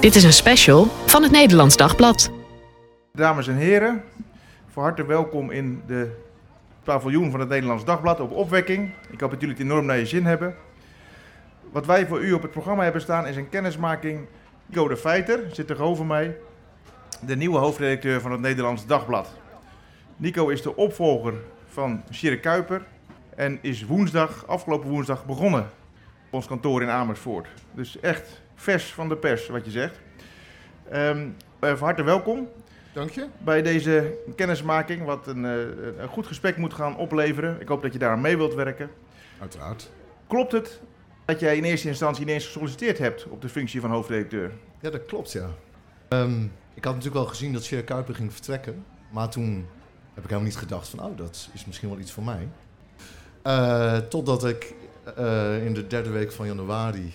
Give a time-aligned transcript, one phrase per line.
[0.00, 2.30] Dit is een special van het Nederlands Dagblad.
[3.12, 4.02] Dames en heren,
[4.66, 6.10] van harte welkom in de
[6.82, 8.90] paviljoen van het Nederlands Dagblad op opwekking.
[9.10, 10.54] Ik hoop dat jullie het enorm naar je zin hebben.
[11.72, 14.26] Wat wij voor u op het programma hebben staan is een kennismaking.
[14.66, 16.36] Nico de Feiter zit tegenover mij,
[17.20, 19.28] de nieuwe hoofdredacteur van het Nederlands Dagblad.
[20.16, 21.34] Nico is de opvolger
[21.68, 22.82] van Sjerre Kuiper
[23.34, 25.62] en is woensdag, afgelopen woensdag, begonnen
[26.26, 27.48] op ons kantoor in Amersfoort.
[27.74, 30.00] Dus echt vers van de pers, wat je zegt.
[30.88, 31.16] Eh,
[31.60, 32.48] van harte welkom
[32.92, 33.26] Dank je.
[33.38, 35.52] bij deze kennismaking, wat een, eh,
[35.98, 37.60] een goed gesprek moet gaan opleveren.
[37.60, 38.90] Ik hoop dat je daar aan mee wilt werken.
[39.40, 39.90] Uiteraard.
[40.26, 40.80] Klopt het
[41.24, 44.52] dat jij in eerste instantie ineens gesolliciteerd hebt op de functie van hoofdredacteur?
[44.80, 45.48] Ja, dat klopt, ja.
[46.08, 46.42] Ehm,
[46.74, 48.84] ik had natuurlijk wel gezien dat Sjerre Kuiper ging vertrekken.
[49.10, 49.66] Maar toen
[50.14, 52.48] heb ik helemaal niet gedacht van, oh, dat is misschien wel iets voor mij.
[53.42, 54.74] Eh, totdat ik
[55.64, 57.12] in de derde week van januari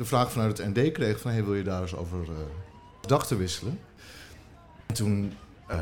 [0.00, 2.36] de vraag vanuit het ND kreeg van, hey, wil je daar eens over eh
[3.00, 3.80] gedachten wisselen?
[4.86, 5.32] En toen,
[5.66, 5.78] eh,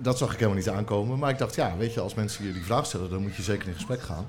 [0.00, 1.18] dat zag ik helemaal niet aankomen.
[1.18, 3.42] Maar ik dacht, ja, weet je, als mensen je die vraag stellen, dan moet je
[3.42, 4.26] zeker in gesprek gaan.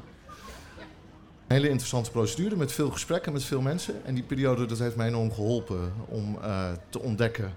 [1.47, 4.05] Een hele interessante procedure met veel gesprekken met veel mensen.
[4.05, 7.53] En die periode dat heeft mij enorm geholpen om eh, te ontdekken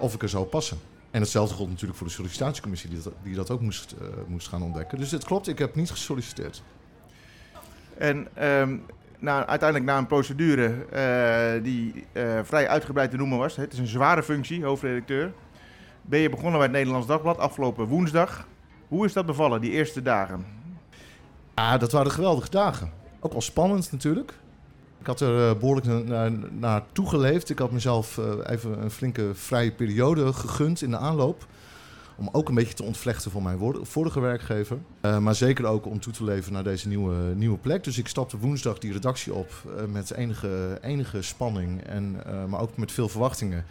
[0.00, 0.78] of ik er zou passen.
[1.10, 2.90] En hetzelfde gold natuurlijk voor de sollicitatiecommissie
[3.22, 3.94] die dat, ook moest,
[4.26, 4.98] moest gaan ontdekken.
[4.98, 6.62] Dus het klopt, ik heb niet gesolliciteerd.
[7.98, 8.76] En ehm,
[9.18, 13.78] na, uiteindelijk na een procedure eh, die eh, vrij uitgebreid te noemen was, het is
[13.78, 15.32] een zware functie, hoofdredacteur,
[16.02, 18.46] ben je begonnen bij het Nederlands Dagblad afgelopen woensdag.
[18.88, 20.44] Hoe is dat bevallen, die eerste dagen?
[21.54, 22.92] Ah, dat waren geweldige dagen.
[23.20, 24.32] Ook wel spannend natuurlijk.
[25.00, 27.50] Ik had er eh, behoorlijk na- naar, naar toegeleefd.
[27.50, 31.46] Ik had mezelf even een flinke vrije periode gegund in de aanloop.
[32.16, 34.78] Om ook een beetje te ontvlechten van mijn vorige werkgever.
[35.00, 37.84] Eh, maar zeker ook om toe te leven naar deze nieuwe, nieuwe plek.
[37.84, 41.82] Dus ik stapte woensdag die redactie op eh, met enige, enige spanning.
[41.82, 43.64] En, eh, maar ook met veel verwachtingen.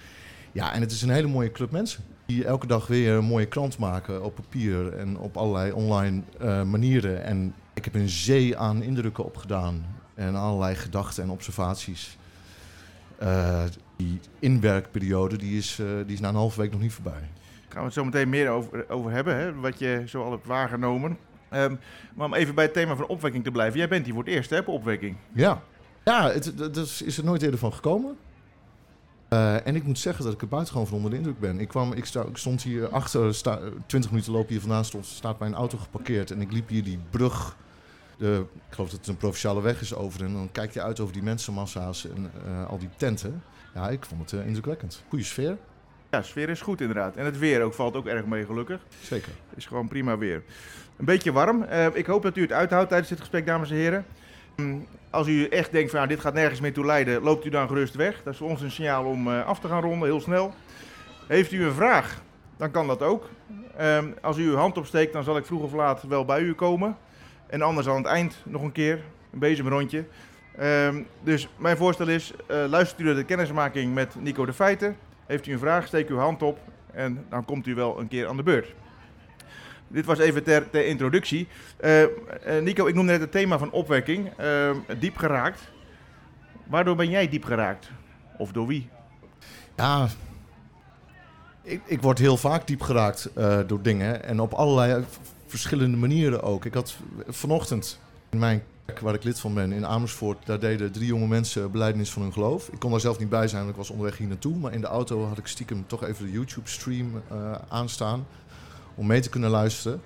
[0.51, 2.03] Ja, en het is een hele mooie club mensen.
[2.25, 6.21] Die elke dag weer een mooie krant maken op papier en op allerlei online
[6.65, 7.23] manieren.
[7.23, 9.85] En ik heb een zee aan indrukken opgedaan.
[10.13, 12.17] En allerlei gedachten en observaties.
[13.95, 17.29] Die inwerkperiode die is, die is na een halve week nog niet voorbij.
[17.73, 20.45] Gaan we het zo meteen meer over, over hebben, hè, wat je zo al hebt
[20.45, 21.17] waargenomen.
[21.49, 21.75] Ehm,
[22.13, 23.79] maar om even bij het thema van opwekking te blijven.
[23.79, 25.15] Jij bent hier voor het eerst hè, op opwekking.
[25.31, 25.61] Ja,
[26.03, 28.17] ja het, dat is, er nooit eerder van gekomen.
[29.27, 31.59] Eh, en ik moet zeggen dat ik er buitengewoon van onder de indruk ben.
[31.59, 35.53] Ik, kwam, ik, stond hier achter, sta, 20 minuten lopen hier vandaan, stond, staat mijn
[35.53, 36.31] auto geparkeerd.
[36.31, 37.55] En ik liep hier die brug,
[38.17, 40.23] de, ik geloof dat het een provinciale weg is over.
[40.23, 43.43] En dan kijk je uit over die mensenmassa's en eh, al die tenten.
[43.73, 45.03] Ja, ik vond het eh, indrukwekkend.
[45.09, 45.57] Goeie sfeer,
[46.13, 47.15] Ja, sfeer is goed inderdaad.
[47.15, 48.79] En het weer ook, valt ook erg mee gelukkig.
[49.01, 49.31] zeker.
[49.49, 50.43] Het is gewoon prima weer.
[50.97, 51.63] Een beetje warm.
[51.63, 54.05] Eh, ik hoop dat u het uithoudt tijdens dit gesprek, dames en heren.
[54.55, 57.49] Mm, Als u echt denkt van ja, dit gaat nergens meer toe leiden, loopt u
[57.49, 58.21] dan gerust weg.
[58.23, 60.53] Dat is voor ons een signaal om eh, af te gaan ronden, heel snel.
[61.27, 62.21] Heeft u een vraag,
[62.57, 63.29] dan kan dat ook.
[63.77, 66.53] Ehm, als u uw hand opsteekt, dan zal ik vroeg of laat wel bij u
[66.53, 66.97] komen.
[67.47, 68.99] En anders aan het eind nog een keer,
[69.33, 70.05] een bezemrondje.
[70.57, 74.95] Ehm, dus mijn voorstel is, eh, luistert u naar de kennismaking met Nico de Feiten.
[75.25, 76.59] Heeft u een vraag, steek uw hand op
[76.91, 78.73] en dan komt u wel een keer aan de beurt.
[79.87, 81.47] Dit was even ter, introductie.
[81.77, 82.09] Eh, eh,
[82.61, 84.29] Nico, ik noemde net het thema van opwekking.
[84.37, 85.61] eh, diep geraakt.
[86.67, 87.89] Waardoor ben jij diep geraakt?
[88.37, 88.89] Of door wie?
[89.75, 90.07] Ja,
[91.61, 93.29] ik, ik word heel vaak diep geraakt
[93.67, 94.23] door dingen.
[94.23, 95.03] En op allerlei
[95.47, 96.65] verschillende manieren ook.
[96.65, 96.97] Ik had
[97.27, 101.71] vanochtend in mijn waar ik lid van ben, in Amersfoort, daar deden drie jonge mensen
[101.71, 102.67] beleidenis van hun geloof.
[102.67, 104.55] Ik kon daar zelf niet bij zijn, want ik was onderweg hier naartoe.
[104.55, 108.25] Maar in de auto had ik stiekem toch even de YouTube-stream eh, aanstaan
[108.95, 110.01] om mee te kunnen luisteren.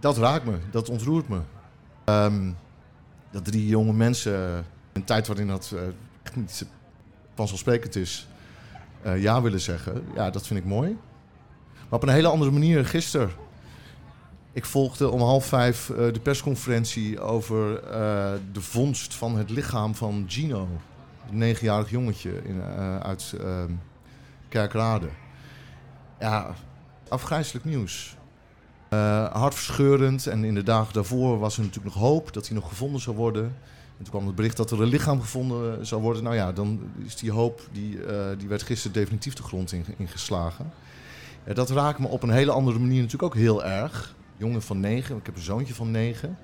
[0.00, 1.40] Dat raakt me, dat ontroert me.
[2.04, 2.52] Ehm,
[3.30, 5.80] dat drie jonge mensen, in een tijd waarin dat eh,
[6.22, 6.66] echt niet
[7.34, 8.28] vanzelfsprekend is,
[9.02, 10.04] eh, ja willen zeggen.
[10.14, 10.96] Ja, dat vind ik mooi.
[11.88, 13.30] Maar op een hele andere manier gisteren.
[14.54, 19.94] Ik volgde om half vijf eh, de persconferentie over eh, de vondst van het lichaam
[19.94, 20.68] van Gino.
[21.30, 23.72] Een negenjarig jongetje in, eh, uit ehm,
[24.48, 25.08] Kerkrade.
[26.20, 26.54] Ja,
[27.08, 28.16] afgrijzelijk nieuws.
[29.32, 30.26] Hartverscheurend.
[30.26, 33.16] En in de dagen daarvoor was er natuurlijk nog hoop dat hij nog gevonden zou
[33.16, 33.44] worden.
[33.98, 36.22] En toen kwam het bericht dat er een lichaam gevonden zou worden.
[36.22, 37.98] Nou ja, dan is die hoop, die,
[38.38, 40.72] die werd gisteren definitief de grond in- ingeslagen.
[41.46, 44.14] Ja, dat raakt me op een hele andere manier natuurlijk ook heel erg.
[44.36, 46.38] Jongen van negen, ik heb een zoontje van negen.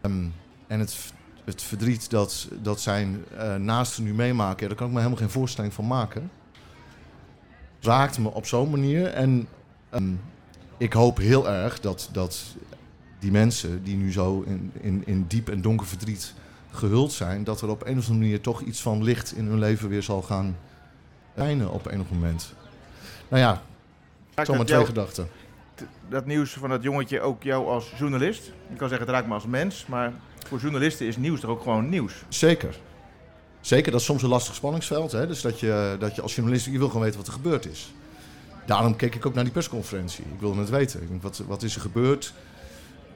[0.00, 0.26] Ehm,
[0.66, 1.12] en het,
[1.44, 5.30] het verdriet dat, dat zijn eh naasten nu meemaken, daar kan ik me helemaal geen
[5.30, 6.30] voorstelling van maken.
[7.80, 9.06] Raakt me op zo'n manier.
[9.06, 9.48] En
[9.90, 10.12] ehm,
[10.76, 12.44] ik hoop heel erg dat, dat
[13.18, 16.34] die mensen die nu zo in, in, in diep en donker verdriet
[16.70, 19.58] gehuld zijn, dat er op een of andere manier toch iets van licht in hun
[19.58, 20.56] leven weer zal gaan
[21.34, 22.54] schijnen op ander moment.
[23.28, 23.62] Nou ja,
[24.44, 25.28] zomaar twee gedachten.
[26.08, 28.44] Dat nieuws van dat jongetje ook jou als journalist?
[28.44, 30.12] Je kan zeggen, het raakt me als mens, maar
[30.46, 32.24] voor journalisten is nieuws toch ook gewoon nieuws?
[32.28, 32.78] Zeker.
[33.60, 35.12] Zeker, dat is soms een lastig spanningsveld.
[35.12, 35.26] Hè?
[35.26, 37.92] Dus dat je, dat je als journalist, je wil gewoon weten wat er gebeurd is.
[38.66, 40.24] Daarom keek ik ook naar die persconferentie.
[40.24, 41.02] Ik wilde het weten.
[41.02, 42.34] Ik wat, wat is er gebeurd?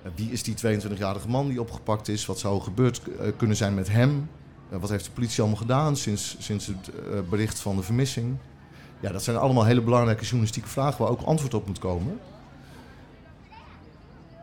[0.02, 2.26] Eh, Wie is die 22-jarige man die opgepakt is?
[2.26, 4.28] Wat zou er gebeurd eh, kunnen zijn met hem?
[4.70, 8.36] Eh, wat heeft de politie allemaal gedaan sinds, sinds het bericht van de vermissing?
[9.00, 12.18] Ja, dat zijn allemaal hele belangrijke journalistieke vragen waar ook antwoord op moet komen.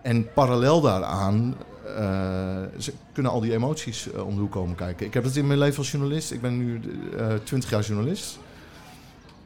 [0.02, 1.56] En parallel daaraan
[1.96, 5.06] eh, ze kunnen al die emoties eh, om de hoek komen kijken.
[5.06, 6.32] Ik heb het in mijn leven als journalist.
[6.32, 6.82] Ik ben nu
[7.18, 8.40] eh 20 jaar journalist.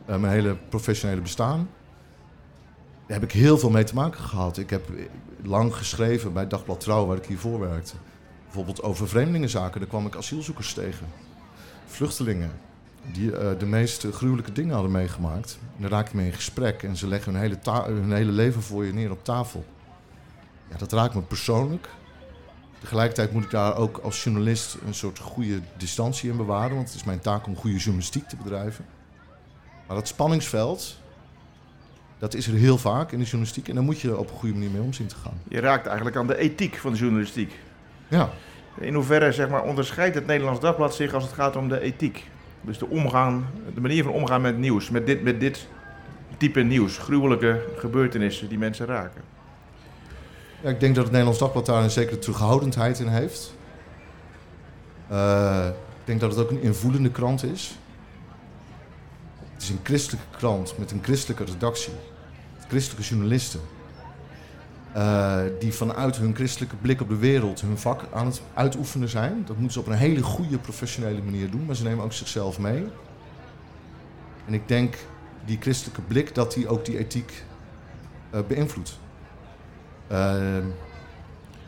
[0.05, 1.69] Mijn hele professionele bestaan.
[3.07, 4.57] Daar heb ik heel veel mee te maken gehad.
[4.57, 4.89] Ik heb
[5.43, 7.93] lang geschreven bij Dagblad Trouw, waar ik hiervoor werkte.
[8.43, 9.79] Bijvoorbeeld over vreemdelingenzaken.
[9.79, 11.07] Daar kwam ik asielzoekers tegen.
[11.85, 12.51] Vluchtelingen.
[13.11, 15.57] Die de meest gruwelijke dingen hadden meegemaakt.
[15.75, 16.83] En daar raak je mee in gesprek.
[16.83, 19.65] En ze leggen hun hele, hun hele leven voor je neer op tafel.
[20.69, 21.87] Ja, dat raakt me persoonlijk.
[22.79, 26.75] Tegelijkertijd moet ik daar ook als journalist een soort goede distantie in bewaren.
[26.75, 28.85] Want het is mijn taak om goede journalistiek te bedrijven.
[29.87, 30.97] Maar dat spanningsveld,
[32.19, 33.67] dat is er heel vaak in de journalistiek.
[33.67, 35.41] En daar moet je er op een goede manier mee om zien te gaan.
[35.47, 37.59] Je raakt eigenlijk aan de ethiek van de journalistiek.
[38.07, 38.29] Ja,
[38.79, 42.29] In hoeverre zeg maar, onderscheidt het Nederlands Dagblad zich als het gaat om de ethiek?
[42.61, 45.67] Dus de, omgaan, de manier van omgaan met nieuws, met dit, met dit
[46.37, 49.21] type nieuws, gruwelijke gebeurtenissen die mensen raken.
[50.63, 53.53] Ik denk dat het Nederlands Dagblad daar een zekere terughoudendheid in heeft.
[55.07, 57.77] Eh, ik denk dat het ook een invoelende krant is.
[59.53, 61.93] Het is een christelijke krant met een christelijke redactie.
[62.67, 63.59] Christelijke journalisten.
[64.93, 69.43] eh, die vanuit hun christelijke blik op de wereld hun vak aan het uitoefenen zijn.
[69.45, 72.59] Dat moeten ze op een hele goede professionele manier doen, maar ze nemen ook zichzelf
[72.59, 72.85] mee.
[74.45, 74.97] En ik denk
[75.45, 77.43] die christelijke blik dat die ook die ethiek
[78.29, 79.01] eh, beïnvloedt.
[80.07, 80.63] Ehm,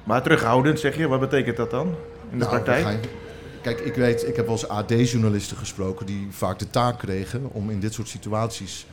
[0.03, 1.87] Maar terughoudend zeg je, wat betekent dat dan
[2.31, 3.03] in de nou, praktijk?
[3.03, 3.09] je-
[3.61, 7.69] Kijk, ik weet, ik heb wel eens AD-journalisten gesproken die vaak de taak kregen om
[7.69, 8.85] in dit soort situaties.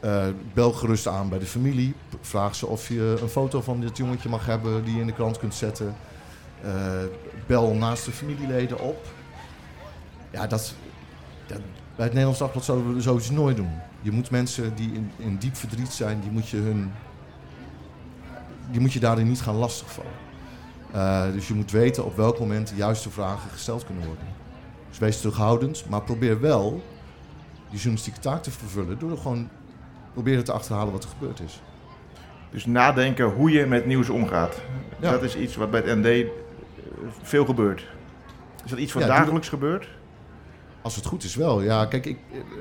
[0.00, 1.94] eh bel gerust aan bij de familie.
[2.20, 5.12] Vraag ze of je een foto van dit jongetje mag hebben die je in de
[5.12, 5.94] krant kunt zetten.
[6.62, 6.72] Eh,
[7.46, 9.06] bel naast de familieleden op.
[10.30, 10.74] Ja, dat,
[11.46, 11.58] dat,
[11.96, 13.70] bij het Nederlands Dagblad zouden we zoiets nooit doen.
[14.00, 16.92] Je moet mensen die in, in diep verdriet zijn, die moet je, hun,
[18.70, 20.12] die moet je daarin niet gaan lastigvallen.
[20.92, 24.24] Eh, dus je moet weten op welk moment de juiste vragen gesteld kunnen worden.
[24.88, 26.82] Dus wees terughoudend, maar probeer wel
[27.70, 29.48] die journalistieke taak te vervullen door gewoon
[30.12, 31.60] proberen te achterhalen wat er gebeurd is.
[32.50, 34.60] Dus nadenken hoe je met nieuws omgaat.
[35.00, 35.10] Ja.
[35.10, 36.26] Dat is iets wat bij het ND eh,
[37.22, 37.86] veel gebeurt.
[38.64, 39.88] Is dat iets wat Ja, dagelijks gebeurt?
[40.82, 41.62] Als het goed is wel.
[41.62, 42.18] Ja, kijk, ik,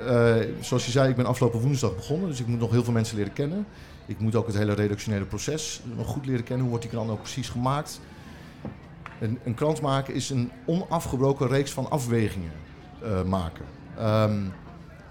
[0.08, 2.94] eh, zoals je zei, ik ben afgelopen woensdag begonnen, dus ik moet nog heel veel
[2.94, 3.66] mensen leren kennen.
[4.06, 6.62] Ik moet ook het hele redactionele proces nog goed leren kennen.
[6.62, 8.00] Hoe wordt die krant ook precies gemaakt?
[9.20, 12.52] Een, een krant maken is een onafgebroken reeks van afwegingen
[13.02, 13.66] eh, maken.
[13.98, 14.42] Ehm,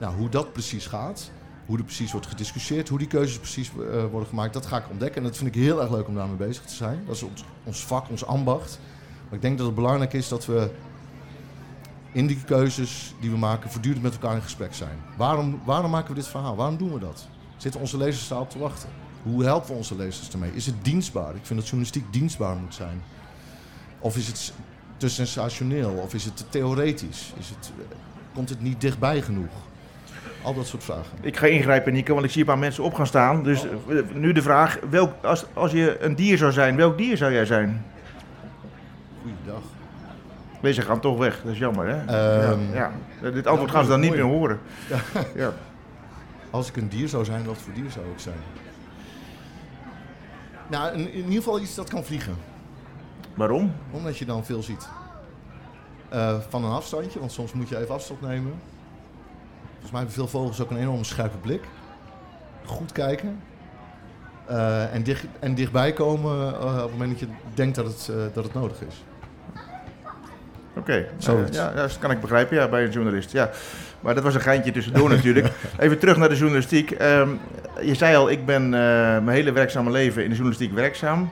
[0.00, 1.30] nou, hoe dat precies gaat,
[1.66, 4.90] hoe er precies wordt gediscussieerd, hoe die keuzes precies eh, worden gemaakt, dat ga ik
[4.90, 5.16] ontdekken.
[5.16, 7.02] En dat vind ik heel erg leuk om daarmee bezig te zijn.
[7.06, 8.78] Dat is ons, ons vak, ons ambacht.
[9.24, 10.70] Maar ik denk dat het belangrijk is dat we
[12.12, 14.98] in die keuzes die we maken voortdurend met elkaar in gesprek zijn.
[15.16, 16.56] Waarom, waarom maken we dit verhaal?
[16.56, 17.26] Waarom doen we dat?
[17.62, 18.88] Zitten onze lezers daarop te wachten?
[19.22, 20.50] Hoe helpen we onze lezers ermee?
[20.54, 21.34] Is het dienstbaar?
[21.34, 23.02] Ik vind dat journalistiek dienstbaar moet zijn.
[23.98, 24.52] Of is het
[24.96, 25.90] te sensationeel?
[25.90, 27.32] Of is het te theoretisch?
[27.38, 27.96] Is het, eh,
[28.34, 29.50] komt het niet dichtbij genoeg?
[30.42, 31.18] Al dat soort vragen.
[31.20, 33.42] Ik ga ingrijpen, Nico, want ik zie een paar mensen op gaan staan.
[33.42, 37.16] Dus eh, nu de vraag, welk, als, als je een dier zou zijn, welk dier
[37.16, 37.84] zou jij zijn?
[39.20, 39.62] Goeiedag.
[40.60, 41.96] Deze gaan toch weg, dat is jammer hè?
[41.96, 42.92] Ehm, ja,
[43.22, 43.30] ja.
[43.30, 44.22] Dit antwoord gaan ze dan niet mooi.
[44.22, 44.58] meer horen.
[45.34, 45.52] Ja.
[46.52, 48.38] Als ik een dier zou zijn, wat voor dier zou ik zijn?
[50.70, 52.36] Nou, in, in ieder geval iets dat kan vliegen.
[53.34, 53.72] Waarom?
[53.90, 54.88] Omdat je dan veel ziet.
[56.08, 58.52] Eh, van een afstandje, want soms moet je even afstand nemen.
[59.70, 61.64] Volgens mij hebben veel vogels ook een enorme scherpe blik.
[62.64, 63.42] Goed kijken.
[64.46, 68.34] Eh, en, dicht, en dichtbij komen eh, op het moment dat je denkt dat het,
[68.34, 69.04] dat het nodig is.
[70.76, 73.32] Oké, ja, ja, dat kan ik begrijpen ja, bij een journalist.
[73.32, 73.50] Ja.
[74.02, 75.52] Maar dat was een geintje tussendoor natuurlijk.
[75.78, 76.90] Even terug naar de journalistiek.
[76.90, 77.28] Ehm,
[77.82, 81.30] je zei al, ik ben eh, mijn hele werkzame leven in de journalistiek werkzaam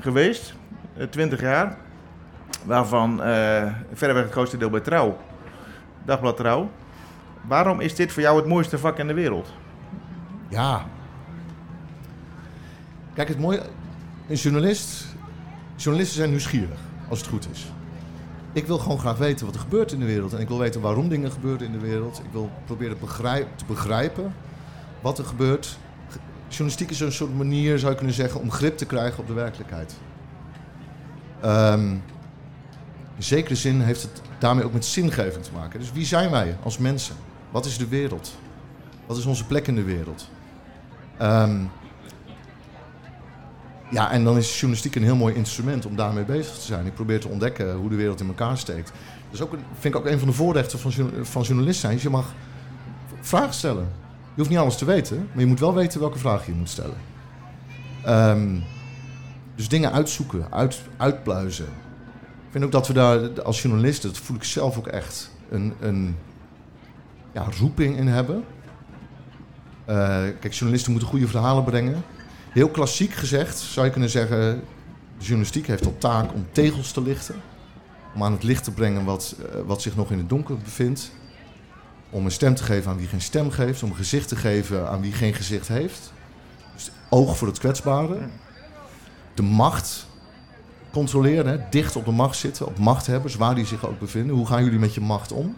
[0.00, 0.54] geweest.
[0.96, 1.76] Eh, Twintig jaar.
[2.64, 5.18] Waarvan eh verreweg het grootste deel bij Trouw.
[6.04, 6.70] Dagblad Trouw.
[7.40, 9.52] Waarom is dit voor jou het mooiste vak in de wereld?
[10.48, 10.84] Ja.
[13.14, 13.62] Kijk, het mooie...
[14.28, 15.06] Een journalist...
[15.76, 16.78] Journalisten zijn nieuwsgierig,
[17.08, 17.72] als het goed is.
[18.54, 20.32] Ik wil gewoon graag weten wat er gebeurt in de wereld.
[20.32, 22.18] En ik wil weten waarom dingen gebeuren in de wereld.
[22.18, 22.96] Ik wil proberen
[23.56, 24.34] te begrijpen
[25.00, 25.78] wat er gebeurt.
[26.48, 29.32] Journalistiek is een soort manier, zou je kunnen zeggen, om grip te krijgen op de
[29.32, 29.94] werkelijkheid.
[31.40, 31.90] Ehm,
[33.16, 35.80] in zekere zin heeft het daarmee ook met zingeving te maken.
[35.80, 37.14] Dus wie zijn wij als mensen?
[37.50, 38.36] Wat is de wereld?
[39.06, 40.28] Wat is onze plek in de wereld?
[41.16, 41.60] Ehm,
[43.94, 46.86] ja, en dan is journalistiek een heel mooi instrument om daarmee bezig te zijn.
[46.86, 48.86] Ik probeer te ontdekken hoe de wereld in elkaar steekt.
[48.86, 51.98] Dat is ook een, vind ik ook een van de voorrechten van, van journalist zijn.
[52.00, 52.34] je mag
[53.20, 53.88] vragen stellen.
[54.08, 56.68] Je hoeft niet alles te weten, maar je moet wel weten welke vraag je moet
[56.68, 56.96] stellen.
[58.04, 58.58] Ehm,
[59.54, 61.66] dus dingen uitzoeken, uit, uitpluizen.
[62.44, 65.74] Ik vind ook dat we daar als journalisten, dat voel ik zelf ook echt, een,
[65.80, 66.16] een
[67.32, 68.44] ja, roeping in hebben.
[69.88, 69.96] Uh,
[70.40, 72.04] kijk, journalisten moeten goede verhalen brengen.
[72.54, 74.38] Heel klassiek gezegd zou je kunnen zeggen:
[75.18, 77.34] de journalistiek heeft tot taak om tegels te lichten.
[78.14, 81.10] Om aan het licht te brengen wat, uh, wat zich nog in het donker bevindt.
[82.10, 83.82] Om een stem te geven aan wie geen stem geeft.
[83.82, 86.12] Om een gezicht te geven aan wie geen gezicht heeft.
[86.74, 88.18] Dus oog voor het kwetsbare.
[89.34, 90.06] De macht
[90.92, 91.68] controleren, hè?
[91.70, 94.36] dicht op de macht zitten, op machthebbers, waar die zich ook bevinden.
[94.36, 95.56] Hoe gaan jullie met je macht om?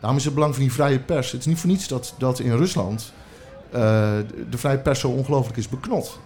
[0.00, 1.32] Daarom is het belang van die vrije pers.
[1.32, 3.12] Het is niet voor niets dat, dat in Rusland
[3.70, 6.18] de vrije pers zo ongelooflijk is beknot.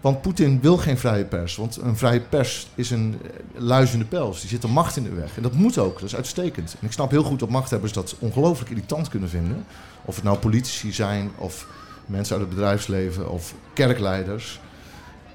[0.00, 1.56] Want Poetin wil geen vrije pers.
[1.56, 3.20] Want een vrije pers is een
[3.54, 4.40] luizende pels.
[4.40, 5.36] Die zit de macht in de weg.
[5.36, 5.94] En dat moet ook.
[5.94, 6.76] Dat is uitstekend.
[6.80, 9.64] En ik snap heel goed dat machthebbers dat ongelooflijk irritant kunnen vinden.
[10.04, 11.66] Of het nou politici zijn, of
[12.06, 14.60] mensen uit het bedrijfsleven, of kerkleiders.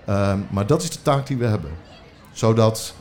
[0.09, 1.71] Uh, maar dat is de taak die we hebben.
[2.31, 2.93] Zodat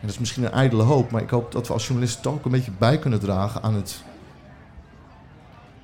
[0.00, 2.34] en dat is misschien een ijdele hoop, maar ik hoop dat we als journalisten toch
[2.34, 4.02] ook een beetje bij kunnen dragen aan het.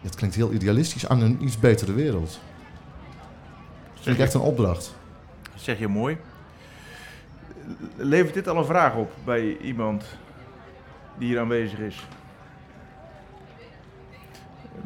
[0.05, 2.41] Het klinkt heel idealistisch, aan een iets betere wereld.
[3.95, 4.95] Dat vind ik echt een opdracht.
[5.55, 6.17] zeg je mooi.
[7.97, 10.05] Levert dit al een vraag op bij iemand
[11.19, 12.07] die hier aanwezig is?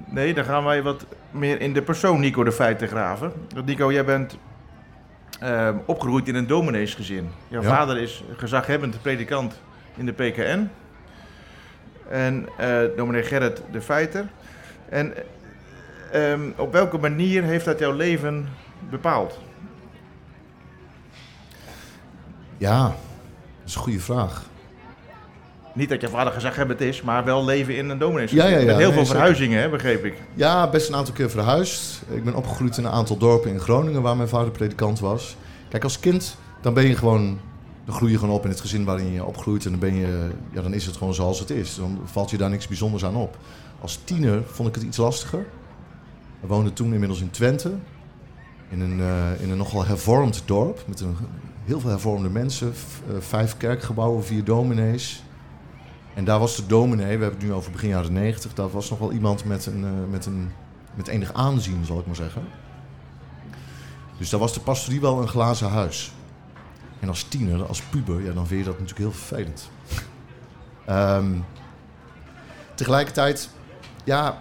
[0.06, 3.32] Nee, dan gaan wij wat meer in de persoon Nico de Feiten graven.
[3.64, 4.38] Nico, jij bent
[5.42, 7.30] uh, opgegroeid in een domineesgezin.
[7.48, 9.60] Jouw vader is gezaghebbend predikant
[9.96, 10.70] in de PKN.
[12.08, 14.28] En uh, dominee Gerrit de Feiter.
[14.88, 15.14] En
[16.14, 18.49] um, op welke manier heeft dat jouw leven
[18.90, 19.38] bepaald?
[22.57, 22.95] Ja, dat
[23.66, 24.47] is een goede vraag.
[25.75, 28.45] Niet dat je vader gezaghebbend is, maar wel leven in een domineesgezin.
[28.45, 28.66] Ja, ja, ja.
[28.66, 30.14] Met heel nee, veel verhuizingen, hè, begreep ik.
[30.35, 32.02] Ja, best een aantal keer verhuisd.
[32.11, 35.37] Ik ben opgegroeid in een aantal dorpen in Groningen waar mijn vader predikant was.
[35.68, 37.40] Kijk, als kind dan ben je gewoon,
[37.88, 40.30] dan groei je gewoon op in het gezin waarin je opgroeit en dan ben je,
[40.52, 41.75] ja, dan is het gewoon zoals het is.
[41.75, 43.38] Dan valt je daar niks bijzonders aan op.
[43.80, 45.47] Als tiener vond ik het iets lastiger.
[46.40, 47.73] We woonden toen inmiddels in Twente,
[48.68, 51.16] in een, uh, in een nogal hervormd dorp met een,
[51.64, 52.73] heel veel hervormde mensen,
[53.11, 55.23] uh, vijf kerkgebouwen, vier dominees.
[56.14, 58.90] En daar was de dominee, we hebben het nu over begin jaren 90, daar was
[58.90, 60.50] nog wel iemand met, een, uh, met, een,
[60.95, 62.42] met enig aanzien, zal ik maar zeggen.
[64.18, 66.12] Dus daar was de pastorie wel een glazen huis.
[67.00, 69.71] En als tiener, als puber, ja, dan vind je dat natuurlijk heel vervelend.
[70.88, 71.45] um,
[72.75, 73.50] tegelijkertijd,
[74.05, 74.38] ja,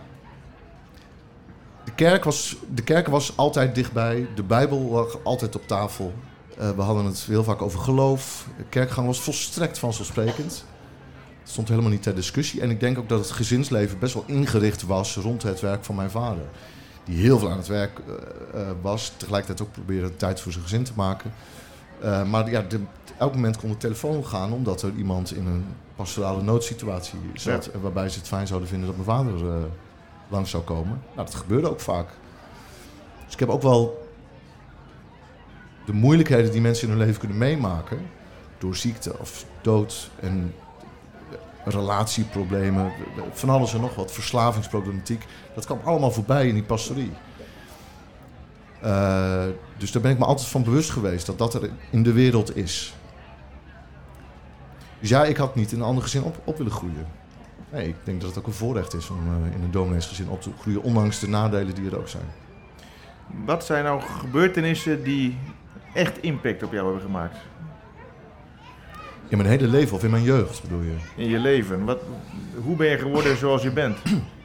[1.88, 4.28] de kerk, was, de kerk was altijd dichtbij.
[4.36, 6.14] De Bijbel lag altijd op tafel.
[6.60, 8.48] Uh, we hadden het heel vaak over geloof.
[8.58, 10.66] De kerkgang was volstrekt vanzelfsprekend.
[11.42, 12.62] Het stond helemaal niet ter discussie.
[12.62, 15.96] En ik denk ook dat het gezinsleven best wel ingericht was rond het werk van
[15.96, 16.44] mijn vader.
[17.04, 18.14] Die heel veel aan het werk uh,
[18.56, 19.12] uh, was.
[19.18, 21.34] Tegelijkertijd ook probeerde tijd voor zijn gezin te maken.
[22.04, 22.80] Uh, maar ja, de,
[23.18, 27.70] elk moment kon de telefoon gaan omdat er iemand in een pastorale noodsituatie zat.
[27.74, 27.80] Ja.
[27.80, 29.68] Waarbij ze het fijn zouden vinden dat mijn vader
[30.28, 31.02] langs zou komen.
[31.16, 32.08] Nou, dat gebeurde ook vaak.
[33.26, 34.08] Dus ik heb ook wel
[35.86, 38.00] de moeilijkheden die mensen in hun leven kunnen meemaken.
[38.58, 40.54] Door ziekte of dood en
[41.66, 42.92] relatieproblemen,
[43.32, 45.26] van alles en nog wat, verslavingsproblematiek.
[45.56, 47.12] Dat kwam allemaal voorbij in die pastorie.
[48.84, 49.44] Uh,
[49.78, 52.56] dus daar ben ik me altijd van bewust geweest dat dat er in de wereld
[52.56, 52.96] is.
[55.00, 57.08] Dus ja, ik had niet in een ander gezin op, op willen groeien.
[57.72, 60.42] Nee, ik denk dat het ook een voorrecht is om uh, in een domineesgezin op
[60.42, 62.26] te groeien, ondanks de nadelen die er ook zijn.
[63.46, 65.38] Wat zijn nou gebeurtenissen die
[65.94, 67.38] echt impact op jou hebben gemaakt?
[69.28, 70.96] In mijn hele leven of in mijn jeugd bedoel je?
[71.16, 71.86] In je leven.
[71.86, 72.02] Wat,
[72.64, 73.98] hoe ben je geworden zoals je bent?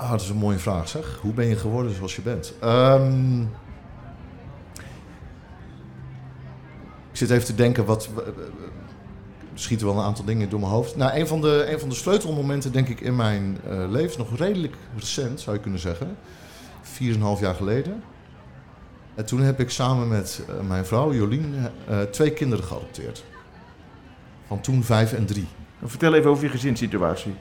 [0.00, 1.18] Ah, dat is een mooie vraag zeg.
[1.22, 2.54] Hoe ben je geworden zoals je bent?
[2.64, 3.42] Um,
[7.10, 8.08] ik zit even te denken, wat,
[9.54, 10.96] schieten wel een aantal dingen door mijn hoofd.
[10.96, 14.36] Nou, een van de, een van de sleutelmomenten denk ik in mijn uh, leven, nog
[14.36, 16.16] redelijk recent zou je kunnen zeggen.
[16.82, 18.02] 4,5 jaar geleden.
[19.14, 21.54] En toen heb ik samen met eh, mijn vrouw Jolien
[21.88, 23.24] eh, twee kinderen geadopteerd.
[24.46, 25.46] Van toen vijf en drie.
[25.84, 27.34] Vertel even over je gezinssituatie.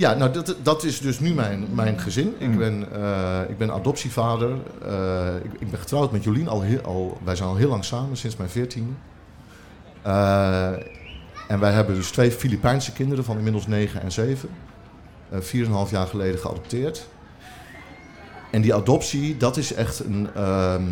[0.00, 2.34] Ja, nou dat, dat is dus nu mijn, mijn gezin.
[2.38, 2.56] Ik Mm.
[2.58, 4.50] ben, eh, ik ben adoptievader.
[4.86, 6.48] Eh, ik, ik ben getrouwd met Jolien.
[6.48, 8.92] Al heel, al, wij zijn al heel lang samen, sinds mijn veertiende.
[10.02, 10.68] Eh,
[11.48, 14.48] en wij hebben dus twee Filipijnse kinderen van inmiddels 9 en 7.
[15.30, 17.06] eh 4,5 jaar geleden geadopteerd.
[18.50, 20.82] En die adoptie, dat is echt een ehm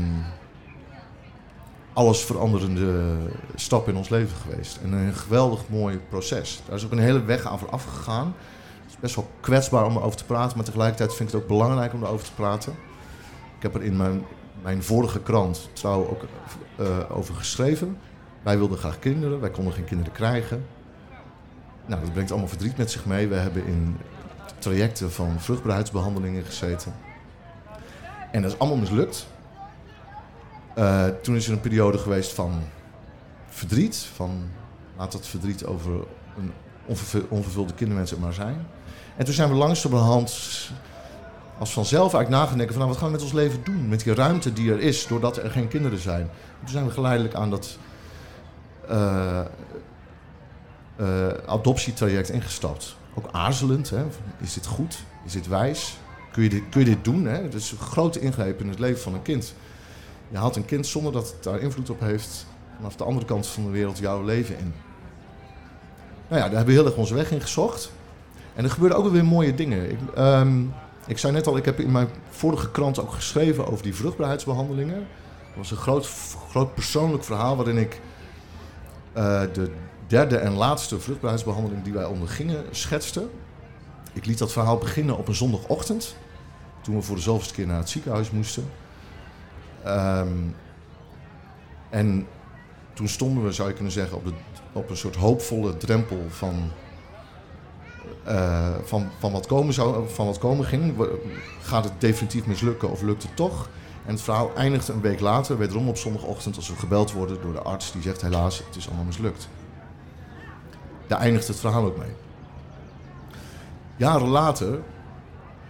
[1.93, 3.17] alles veranderende
[3.55, 4.79] stap in ons leven geweest.
[4.85, 6.61] En een geweldig mooi proces.
[6.67, 8.35] Daar is ook een hele weg aan vooraf gegaan.
[9.01, 12.03] Best wel kwetsbaar om erover te praten, maar tegelijkertijd vind ik het ook belangrijk om
[12.03, 12.73] erover te praten.
[13.57, 14.25] Ik heb er in mijn,
[14.63, 16.25] mijn vorige krant trouw ook
[16.77, 17.99] eh, over geschreven.
[18.43, 20.67] Wij wilden graag kinderen, wij konden geen kinderen krijgen.
[21.87, 23.29] Nou, dat brengt allemaal verdriet met zich mee.
[23.29, 23.97] We hebben in
[24.59, 26.95] trajecten van vruchtbaarheidsbehandelingen gezeten.
[28.33, 29.27] En dat is allemaal mislukt.
[30.75, 32.63] Eh, toen is er een periode geweest van
[33.47, 33.97] verdriet.
[33.97, 34.51] Van
[34.97, 35.93] laat dat verdriet over
[36.37, 36.53] een
[36.87, 38.67] onvervul- onvervulde kinderwens er maar zijn.
[39.19, 40.31] En toen zijn we langzamerhand
[41.59, 43.89] als vanzelf eigenlijk nagedenken van nou, wat gaan we met ons leven doen?
[43.89, 46.21] Met die ruimte die er is, doordat er geen kinderen zijn.
[46.21, 47.79] En toen zijn we geleidelijk aan dat
[48.89, 49.41] eh,
[50.97, 52.97] eh, adoptietraject ingestapt.
[53.15, 53.91] Ook aarzelend.
[53.91, 54.05] Hè?
[54.41, 54.99] Is dit goed?
[55.25, 55.99] Is dit wijs?
[56.33, 57.25] Kun je dit, kun je dit doen?
[57.25, 57.43] Hè?
[57.43, 59.55] Het is een grote ingreep in het leven van een kind.
[60.29, 62.47] Je haalt een kind zonder dat het daar invloed op heeft
[62.77, 64.75] vanaf de andere kant van de wereld jouw leven in.
[66.29, 67.91] Nou ja, daar hebben we heel erg onze weg in gezocht.
[68.59, 69.91] En er gebeurden ook weer mooie dingen.
[69.91, 70.63] Ik, ehm,
[71.07, 74.99] ik zei net al, ik heb in mijn vorige krant ook geschreven over die vruchtbaarheidsbehandelingen.
[75.47, 76.11] Dat was een groot,
[76.51, 78.01] groot persoonlijk verhaal waarin ik
[79.13, 79.71] eh, de
[80.07, 83.29] derde en laatste vruchtbaarheidsbehandeling die wij ondergingen schetste.
[84.13, 86.17] Ik liet dat verhaal beginnen op een zondagochtend,
[86.81, 88.71] toen we voor de zoveelste keer naar het ziekenhuis moesten.
[89.85, 90.37] Ehm,
[91.91, 92.27] en
[92.93, 94.33] toen stonden we, zou je kunnen zeggen, op, de,
[94.73, 96.71] op een soort hoopvolle drempel van,
[98.25, 100.95] eh, van, van, wat komen zou, van wat komen ging.
[101.61, 103.69] Gaat het definitief mislukken of lukt het toch?
[104.07, 107.53] En het verhaal eindigde een week later, wederom op zondagochtend, als we gebeld worden door
[107.53, 109.49] de arts die zegt helaas, het is allemaal mislukt.
[111.07, 112.13] Daar eindigt het verhaal ook mee.
[113.97, 114.79] Jaren later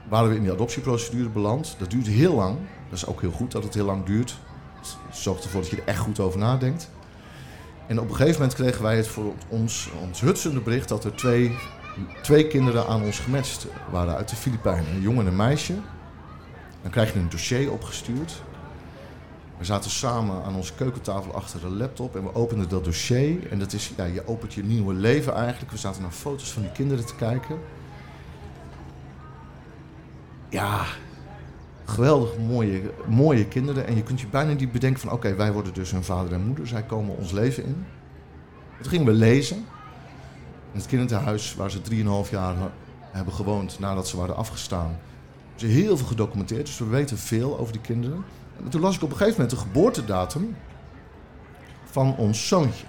[0.09, 1.77] waren we in die adoptieprocedure beland.
[1.79, 2.59] Dat duurt heel lang.
[2.89, 4.39] Dat is ook heel goed dat het heel lang duurt.
[4.79, 6.91] Het zorgt ervoor dat je er echt goed over nadenkt.
[7.87, 11.15] En op een gegeven moment kregen wij het voor ons, ons hutsende bericht dat er
[11.15, 11.57] twee,
[12.23, 14.95] twee kinderen aan ons gematcht waren uit de Filipijnen.
[14.95, 15.75] Een jongen en een meisje.
[16.83, 18.43] Dan krijg je een dossier opgestuurd.
[19.59, 23.51] We zaten samen aan onze keukentafel achter de laptop en we openden dat dossier.
[23.51, 25.71] En dat is, ja, je opent je nieuwe leven eigenlijk.
[25.71, 27.59] We zaten naar foto's van die kinderen te kijken.
[30.49, 30.85] Ja,
[31.85, 33.87] geweldig mooie, mooie kinderen.
[33.87, 35.13] En je kunt je bijna niet bedenken van...
[35.13, 36.67] oké, wij worden dus hun vader en moeder.
[36.67, 37.87] Zij komen ons leven in.
[38.77, 39.67] En toen gingen we lezen.
[40.79, 41.81] Het kinderthuis waar ze
[42.25, 42.57] 3,5 jaar
[43.01, 43.79] hebben gewoond...
[43.79, 44.99] nadat ze waren afgestaan.
[45.57, 48.25] Is heel veel gedocumenteerd, dus we weten veel over die kinderen.
[48.65, 50.57] En toen las ik op een gegeven moment de geboortedatum...
[51.85, 52.85] van ons zoontje.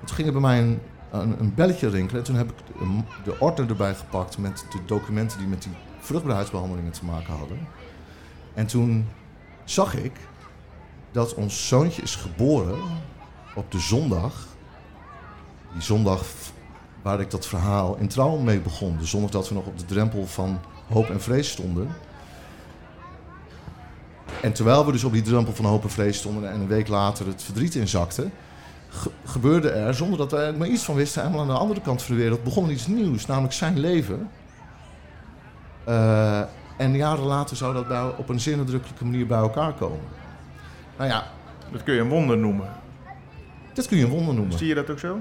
[0.00, 2.20] En toen ging er bij mij een, een, een belletje rinkelen.
[2.20, 4.38] En toen heb ik de, de ordner erbij gepakt...
[4.38, 7.58] met de documenten die met die vruchtbaarheidsbehandelingen te maken hadden.
[8.54, 9.08] En toen
[9.64, 10.12] zag ik
[11.10, 12.80] dat ons zoontje is geboren
[13.54, 14.50] op de zondag.
[15.72, 16.22] Die zondag
[17.02, 18.96] waar ik dat verhaal in trouw mee begon.
[18.98, 20.60] De zondag dat we nog op de drempel van
[20.92, 21.88] hoop en vrees stonden.
[24.42, 26.88] En terwijl we dus op die drempel van hoop en vrees stonden en een week
[26.88, 28.28] later het verdriet inzakte,
[28.88, 31.80] ge- gebeurde er, zonder dat we er maar iets van wisten, helemaal aan de andere
[31.80, 34.30] kant van de wereld, begon iets nieuws, namelijk zijn leven.
[35.84, 36.40] Eh,
[36.76, 40.00] en jaren later zou dat bij, op een zeer nadrukkelijke manier bij elkaar komen.
[40.96, 41.26] Nou ja,
[41.72, 42.68] Dat kun je een wonder noemen.
[43.74, 44.58] dit kun je een wonder noemen.
[44.58, 45.18] Zie je dat ook zo?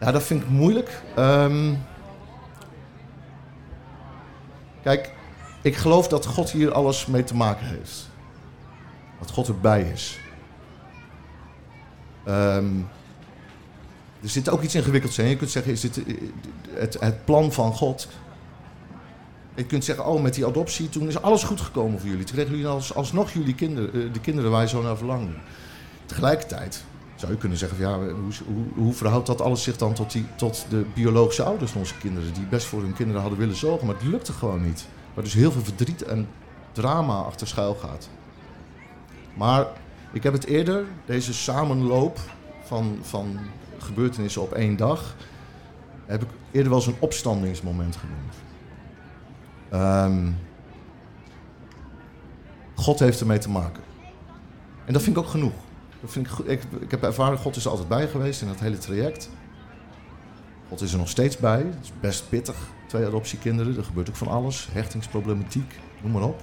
[0.00, 1.02] Ja, dat vind ik moeilijk.
[1.14, 1.74] Ehm,
[4.82, 5.12] kijk,
[5.62, 8.08] ik geloof dat God hier alles mee te maken heeft.
[9.18, 10.18] Dat God erbij is.
[12.24, 12.78] Ehm,
[14.22, 15.26] er zit ook iets ingewikkelds in.
[15.26, 16.14] Je kunt zeggen, is dit eh,
[16.72, 18.08] het, het plan van God?
[19.54, 22.24] Je kunt zeggen, oh, met die adoptie, toen is alles goed gekomen voor jullie.
[22.24, 25.32] Toen kregen jullie als, alsnog jullie kinderen, eh, de kinderen waar je zo naar verlangde.
[26.06, 26.84] Tegelijkertijd
[27.16, 30.26] zou je kunnen zeggen, ja, hoe, hoe, hoe verhoudt dat alles zich dan tot, die,
[30.36, 33.86] tot de biologische ouders van onze kinderen, die best voor hun kinderen hadden willen zorgen,
[33.86, 34.86] maar het lukte gewoon niet.
[35.14, 36.28] Waar dus heel veel verdriet en
[36.72, 38.08] drama achter schuil gaat.
[39.34, 39.66] Maar
[40.12, 42.18] ik heb het eerder, deze samenloop
[42.64, 43.38] van, van
[43.78, 45.16] gebeurtenissen op één dag,
[46.06, 48.34] heb ik eerder wel eens een opstandingsmoment genoemd.
[49.68, 50.32] Ehm,
[52.74, 53.82] God heeft ermee te maken.
[54.84, 55.65] En dat vind ik ook genoeg.
[56.06, 56.48] Vind ik, goed.
[56.48, 59.30] ik, ik heb ervaren, God is er altijd bij geweest in dat hele traject.
[60.68, 61.58] God is er nog steeds bij.
[61.58, 62.56] Het is best pittig.
[62.88, 64.68] Twee adoptiekinderen, er gebeurt ook van alles.
[64.72, 66.42] Hechtingsproblematiek, noem maar op.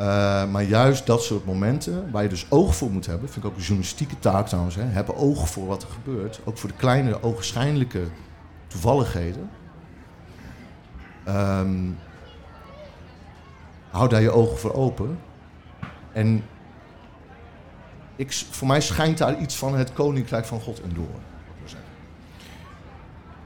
[0.00, 3.50] Uh, maar juist dat soort momenten, waar je dus oog voor moet hebben, vind ik
[3.50, 4.74] ook een journalistieke taak trouwens.
[4.74, 6.40] Hè, hebben oog voor wat er gebeurt.
[6.44, 8.02] Ook voor de kleine, ogenschijnlijke
[8.66, 9.50] toevalligheden.
[11.28, 11.98] Um,
[13.90, 15.18] hou daar je ogen voor open.
[16.12, 16.44] En
[18.16, 21.20] ik, voor mij schijnt daar iets van het koninkrijk van God in door.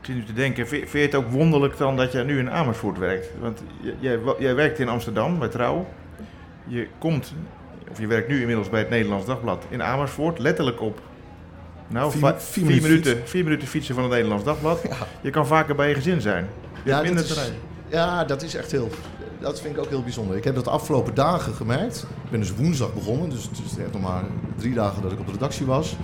[0.00, 2.50] Ik zit nu te denken, vind je het ook wonderlijk dan dat jij nu in
[2.50, 3.28] Amersfoort werkt?
[3.40, 3.62] Want
[4.00, 5.86] jij, jij werkt in Amsterdam bij Trouw.
[6.66, 7.34] Je komt,
[7.90, 11.00] of je werkt nu inmiddels bij het Nederlands Dagblad in Amersfoort, letterlijk op
[11.86, 14.82] nou, vier, vier, vier minuten, vier minuten fietsen van het Nederlands Dagblad.
[14.82, 14.96] Ja.
[15.20, 16.48] Je kan vaker bij je gezin zijn.
[16.82, 17.52] Je ja, minder is,
[17.88, 18.90] Ja, dat is echt heel.
[19.40, 20.36] Dat vind ik ook heel bijzonder.
[20.36, 22.06] Ik heb dat de afgelopen dagen gemerkt.
[22.24, 24.24] Ik ben dus woensdag begonnen, dus het is echt nog maar
[24.56, 25.96] drie dagen dat ik op de redactie was.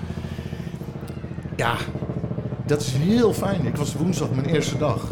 [1.56, 1.76] Ja,
[2.66, 3.66] dat is heel fijn.
[3.66, 5.10] Ik was woensdag mijn eerste dag.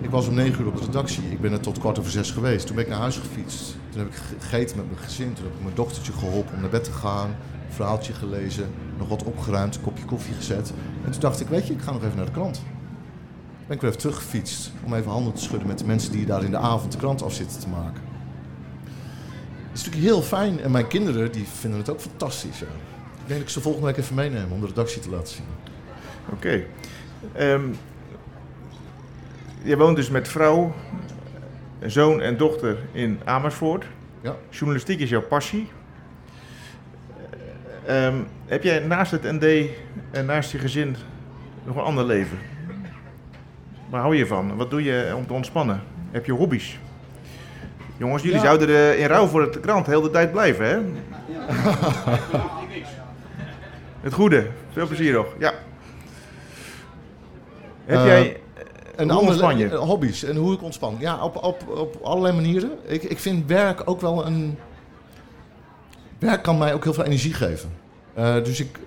[0.00, 1.30] Ik was om negen uur op de redactie.
[1.30, 2.66] Ik ben er tot kwart over zes geweest.
[2.66, 3.76] Toen ben ik naar huis gefietst.
[3.90, 5.32] Toen heb ik gegeten met mijn gezin.
[5.34, 7.36] Toen heb ik mijn dochtertje geholpen om naar bed te gaan.
[7.68, 8.66] Verhaaltje gelezen.
[8.98, 9.76] Nog wat opgeruimd.
[9.76, 10.72] Een kopje koffie gezet.
[11.04, 12.62] En toen dacht ik, weet je, ik ga nog even naar de krant.
[13.66, 14.72] Ben ik weer even teruggefietst.
[14.84, 17.22] Om even handen te schudden met de mensen die daar in de avond de krant
[17.22, 18.02] af zitten te maken.
[19.68, 20.60] Dat is natuurlijk heel fijn.
[20.60, 22.58] En mijn kinderen die vinden het ook fantastisch.
[22.58, 22.66] Ja.
[22.66, 25.44] Ik denk dat ik ze volgende week even meenemen om de redactie te laten zien.
[26.32, 26.64] Oké.
[27.32, 27.62] Ehm,
[29.62, 30.74] je woont dus met vrouw,
[31.86, 33.84] zoon en dochter in Amersfoort.
[34.20, 34.36] Ja.
[34.50, 35.68] Journalistiek is jouw passie.
[37.86, 39.68] Ehm, heb jij naast het ND
[40.10, 40.96] en naast je gezin
[41.64, 42.38] nog een ander leven?
[43.94, 44.56] Waar hou je van?
[44.56, 45.82] Wat doe je om te ontspannen?
[46.10, 46.78] Heb je hobby's?
[47.96, 50.74] Jongens, jullie zouden er in rouw voor de krant heel de tijd blijven, hè?
[50.74, 51.46] Ja.
[54.06, 54.46] het goede.
[54.72, 55.26] Veel plezier nog.
[55.38, 55.52] Ja.
[57.84, 58.40] Heb uh, jij
[58.96, 60.96] een andere hobby's en hoe ik ontspan?
[60.98, 62.70] Ja, op, op, op allerlei manieren.
[62.86, 64.58] Ik, ik vind werk ook wel een.
[66.18, 67.72] Werk kan mij ook heel veel energie geven.
[68.18, 68.78] Uh, dus ik,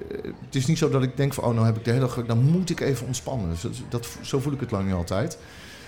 [0.45, 2.25] het is niet zo dat ik denk van, oh, nou heb ik de hele dag,
[2.25, 3.49] dan moet ik even ontspannen.
[3.49, 5.37] Dus dat, dat, zo voel ik het lang niet altijd.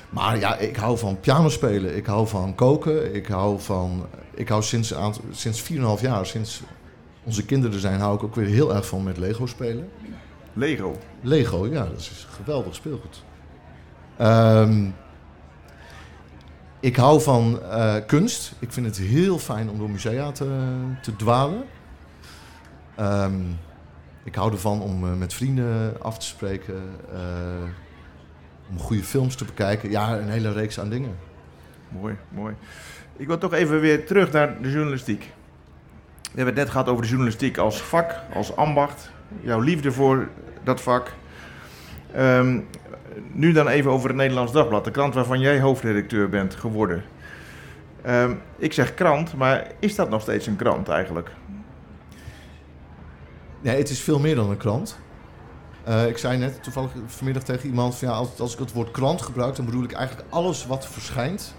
[0.09, 4.49] Maar ja, ik hou van piano spelen, ik hou van koken, ik hou van, ik
[4.49, 4.93] hou sinds,
[5.31, 6.61] sinds 4,5 jaar, sinds
[7.23, 9.89] onze kinderen zijn, hou ik ook weer heel erg van met Lego spelen.
[10.53, 10.97] Lego?
[11.21, 13.23] Lego, ja, dat is geweldig speelgoed.
[14.21, 14.95] Um,
[16.79, 18.53] ik hou van uh, kunst.
[18.59, 20.47] Ik vind het heel fijn om door musea te,
[21.01, 21.63] te dwalen.
[22.99, 23.57] Um,
[24.23, 26.83] ik hou ervan om uh, met vrienden af te spreken.
[27.13, 27.19] Uh,
[28.69, 29.89] om goede films te bekijken.
[29.89, 31.15] Ja, een hele reeks aan dingen.
[31.89, 32.55] Mooi, mooi.
[33.17, 35.31] Ik wil toch even weer terug naar de journalistiek.
[36.21, 39.11] We hebben het net gehad over de journalistiek als vak, als ambacht.
[39.41, 40.27] Jouw liefde voor
[40.63, 41.11] dat vak.
[42.17, 42.67] Um,
[43.31, 47.03] nu dan even over het Nederlands Dagblad, de krant waarvan jij hoofdredacteur bent geworden.
[48.07, 51.31] Um, ik zeg krant, maar is dat nog steeds een krant eigenlijk?
[53.61, 54.97] Nee, het is veel meer dan een krant.
[55.87, 59.21] Uh, ik zei net toevallig vanmiddag tegen iemand: van, ja, als, ik het woord krant
[59.21, 61.53] gebruik, dan bedoel ik eigenlijk alles wat verschijnt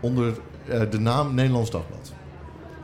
[0.00, 0.38] onder
[0.68, 2.12] uh, de naam Nederlands Dagblad.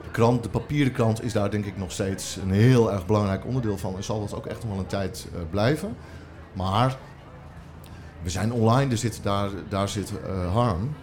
[0.03, 3.47] De krant, de papieren krant, is daar denk ik nog steeds een heel erg belangrijk
[3.47, 5.97] onderdeel van en zal dat ook echt nog wel een tijd uh, blijven.
[6.53, 6.97] Maar
[8.23, 10.13] we zijn online, er zit, daar, daar zit
[10.53, 10.95] Harm.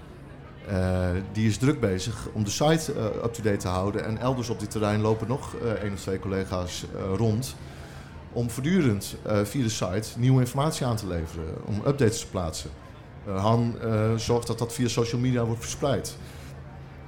[0.69, 4.06] Uh, die is druk bezig om de site uh, up-to-date te houden.
[4.06, 7.56] En elders op dit terrein lopen nog één of twee collega's rond.
[8.34, 11.45] Om voortdurend via de site nieuwe informatie aan te leveren.
[11.65, 12.69] Om updates te plaatsen.
[13.36, 13.76] Harm
[14.15, 16.17] zorgt dat dat via social media wordt verspreid.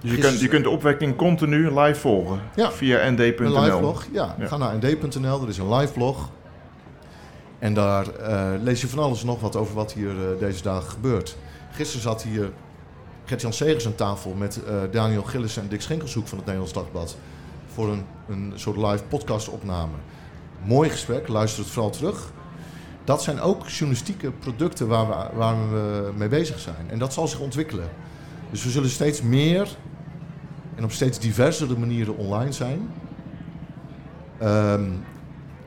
[0.02, 3.56] Dus je, kunt, je kunt de opwekking continu live volgen ja, via nd.nl.
[3.56, 4.36] Een live blog, ja.
[4.40, 4.48] ja.
[4.48, 6.30] Ga naar nd.nl, er is een live blog.
[7.60, 10.90] En daar uh, lees je van alles nog wat over wat hier uh, deze dagen
[10.90, 11.38] gebeurt.
[11.72, 12.52] Gisteren zat hier
[13.26, 17.18] Gert-Jan Segers aan tafel met uh, Daniel Gillis en Dick Schenkelshoek van het Nederlands Dagblad.
[17.74, 19.94] Voor een, een soort live podcastopname.
[20.64, 22.32] Mooi gesprek, luister het vooral terug.
[23.04, 26.90] Dat zijn ook journalistieke producten waar we, waar we mee bezig zijn.
[26.90, 27.90] En dat zal zich ontwikkelen.
[28.52, 29.76] Dus we zullen steeds meer
[30.76, 32.90] en op steeds diversere manieren online zijn.
[34.44, 35.04] Um,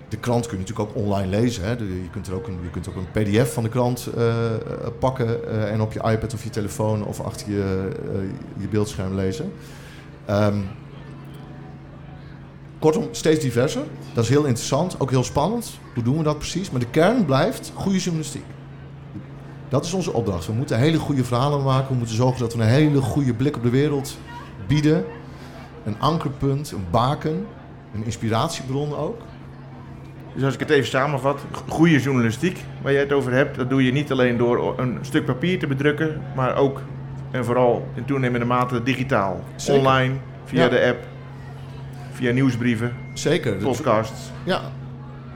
[0.09, 1.65] de krant kun je natuurlijk ook online lezen.
[1.65, 1.71] Hè.
[1.71, 4.35] Je, kunt er ook een, je kunt ook een pdf van de krant uh,
[4.99, 7.91] pakken uh, en op je iPad of je telefoon of achter je,
[8.57, 9.53] je beeldscherm lezen.
[10.31, 10.65] Um,
[12.79, 13.83] kortom, steeds diverser.
[14.15, 15.79] Dat is heel interessant, ook heel spannend.
[15.95, 16.71] Hoe doen we dat precies?
[16.71, 18.45] Maar de kern blijft goede journalistiek.
[19.69, 20.47] Dat is onze opdracht.
[20.47, 21.89] We moeten hele goede verhalen maken.
[21.89, 24.19] We moeten zorgen dat we een hele goede blik op de wereld
[24.67, 25.05] bieden.
[25.85, 27.47] Een ankerpunt, een baken,
[27.95, 29.21] een inspiratiebron ook.
[30.37, 33.85] Dus als ik het even samenvat, goede journalistiek waar jij het over hebt, dat doe
[33.85, 36.81] je niet alleen door een stuk papier te bedrukken, maar ook
[37.31, 39.41] en vooral in toenemende mate digitaal.
[39.57, 39.79] Zeker.
[39.81, 40.69] Online, via Ja.
[40.69, 40.99] de app,
[42.13, 43.53] via nieuwsbrieven, Zeker.
[43.55, 44.31] Podcasts.
[44.45, 44.61] Ja,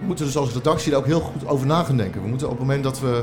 [0.00, 2.22] we moeten dus als redactie daar ook heel goed over na gaan denken.
[2.22, 3.22] We moeten op het moment dat we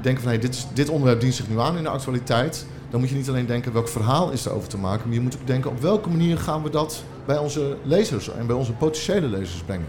[0.00, 3.08] denken van hey, dit, dit onderwerp dient zich nu aan in de actualiteit, dan moet
[3.08, 5.46] je niet alleen denken welk verhaal is er over te maken, maar je moet ook
[5.46, 9.62] denken op welke manier gaan we dat bij onze lezers en bij onze potentiële lezers
[9.66, 9.86] brengen.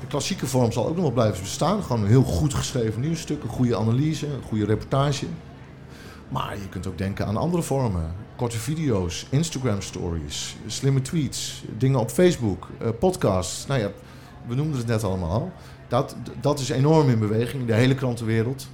[0.00, 1.82] De klassieke vorm zal ook nog wel blijven bestaan.
[1.82, 5.26] Gewoon een heel goed geschreven nieuwsstuk, een goede analyse, een goede reportage.
[6.28, 8.14] Maar je kunt ook denken aan andere vormen.
[8.36, 13.66] Korte video's, Instagram stories, slimme tweets, dingen op Facebook, eh, podcasts.
[13.66, 13.90] Nou ja,
[14.46, 15.52] we noemden het net allemaal al.
[15.88, 18.68] Dat, dat is enorm in beweging in de hele krantenwereld.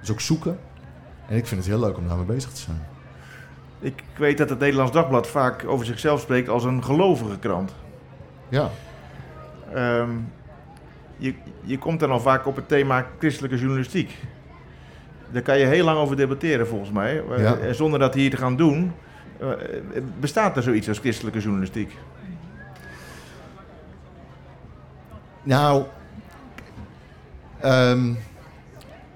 [0.00, 0.58] Dus ook zoeken.
[1.28, 2.86] En ik vind het heel leuk om daarmee bezig te zijn.
[3.80, 7.74] Ik weet dat het Nederlands Dagblad vaak over zichzelf spreekt als een gelovige krant.
[8.48, 8.70] Ja,
[9.74, 10.10] Ehm,
[11.16, 14.18] je, je komt dan al vaak op het thema christelijke journalistiek.
[15.32, 17.22] Daar kan je heel lang over debatteren volgens mij.
[17.30, 17.56] Eh, Ja.
[17.56, 18.92] en zonder dat hier te gaan doen,
[19.40, 19.48] eh,
[20.20, 21.96] bestaat er zoiets als christelijke journalistiek?
[25.42, 25.84] nou.
[27.60, 28.06] ehm,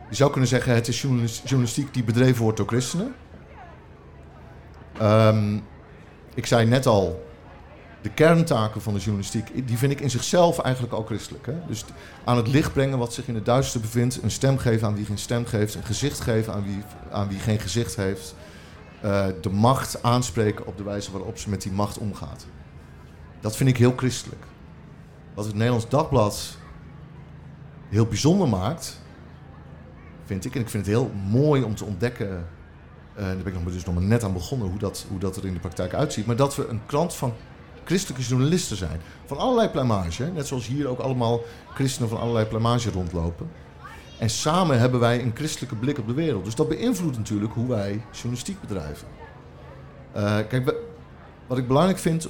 [0.09, 3.15] je zou kunnen zeggen: het is journalis- journalistiek die bedreven wordt door christenen.
[4.99, 5.57] Ehm,
[6.35, 7.24] ik zei net al,
[8.05, 11.47] de kerntaken van de journalistiek, die vind ik in zichzelf eigenlijk al christelijk.
[11.47, 11.55] Hè?
[11.67, 11.85] Dus
[12.25, 15.05] aan het licht brengen wat zich in het duister bevindt, een stem geven aan wie
[15.05, 18.35] geen stem geeft, een gezicht geven aan wie, aan wie geen gezicht heeft,
[19.01, 22.47] eh, de macht aanspreken op de wijze waarop ze met die macht omgaat.
[23.41, 24.43] Dat vind ik heel christelijk.
[25.35, 26.57] Wat het Nederlands Dagblad
[27.89, 29.01] heel bijzonder maakt,
[30.25, 32.47] vind ik, en ik vind het heel mooi om te ontdekken
[33.15, 35.37] eh, daar ben ik nog, dus nog maar net aan begonnen hoe dat, hoe dat
[35.37, 36.27] er in de praktijk uitziet.
[36.27, 37.33] Maar dat we een krant van
[37.85, 39.01] christelijke journalisten zijn.
[39.27, 40.23] Van allerlei plumage.
[40.23, 40.31] hè.
[40.31, 41.41] Net zoals hier ook allemaal
[41.75, 43.51] christenen van allerlei plumage rondlopen.
[44.19, 46.45] En samen hebben wij een christelijke blik op de wereld.
[46.45, 49.09] Dus dat beïnvloedt natuurlijk hoe wij journalistiek bedrijven.
[50.13, 50.75] Eh, kijk,
[51.47, 52.29] wat ik belangrijk vind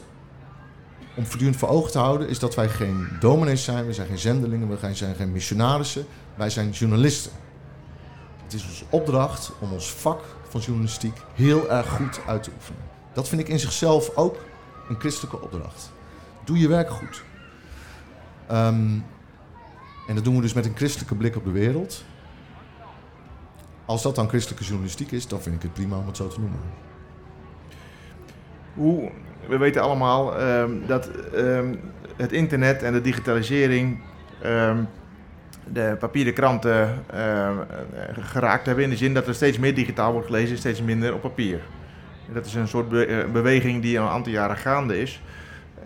[1.16, 2.28] om voortdurend voor ogen te houden...
[2.28, 6.06] is dat wij geen dominees zijn, we zijn geen zendelingen, we zijn geen missionarissen.
[6.34, 7.32] Wij zijn journalisten.
[8.42, 12.80] Het is onze opdracht om ons vak van journalistiek heel erg goed uit te oefenen.
[13.12, 14.36] Dat vind ik in zichzelf ook
[14.88, 15.92] een christelijke opdracht.
[16.44, 17.24] Doe je werk goed.
[18.46, 18.98] Ehm,
[20.06, 22.04] en dat doen we dus met een christelijke blik op de wereld.
[23.84, 26.40] Als dat dan christelijke journalistiek is, dan vind ik het prima om het zo te
[26.40, 26.60] noemen.
[29.48, 31.74] We weten allemaal ehm, dat ehm,
[32.16, 34.02] het internet en de digitalisering
[35.72, 37.04] de papieren kranten
[38.20, 38.84] geraakt hebben.
[38.84, 41.60] In de zin dat er steeds meer digitaal wordt gelezen, steeds minder op papier.
[42.32, 45.22] Dat is een soort eh, beweging die al een aantal jaren gaande is.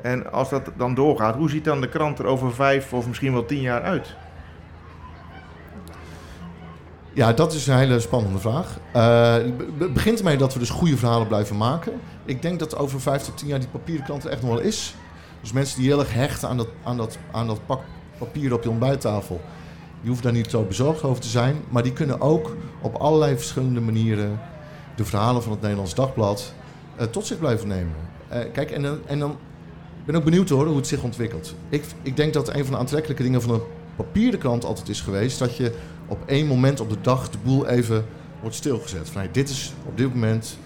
[0.02, 3.32] En als dat dan doorgaat, hoe ziet dan de krant er over vijf of misschien
[3.32, 4.16] wel tien jaar uit?
[7.12, 8.78] Ja, dat is een hele spannende vraag.
[8.92, 9.36] Eh,
[9.92, 11.92] begint ermee dat we dus goede verhalen blijven maken.
[12.24, 14.60] Ik denk dat over vijf tot tien jaar die papieren krant er echt nog wel
[14.60, 14.94] is.
[15.40, 17.80] Dus mensen die heel erg hechten aan dat, aan dat, aan dat pak
[18.18, 19.40] papier op je ontbijttafel...
[20.00, 21.56] die hoeven daar niet zo bezorgd over te zijn.
[21.68, 24.40] Maar die kunnen ook op allerlei verschillende manieren...
[24.98, 26.52] de verhalen van het Nederlands Dagblad
[26.96, 27.96] eh, tot zich blijven nemen.
[28.28, 29.30] Eh, kijk, en, en dan
[29.98, 31.54] ik ben ook benieuwd hoor, hoe het zich ontwikkelt.
[31.68, 33.60] Ik, ik denk dat een van de aantrekkelijke dingen van een
[33.96, 35.38] papieren krant altijd is geweest...
[35.38, 35.72] dat je
[36.06, 38.06] op één moment op de dag de boel even
[38.40, 39.10] wordt stilgezet.
[39.10, 40.58] Van, dit is op dit moment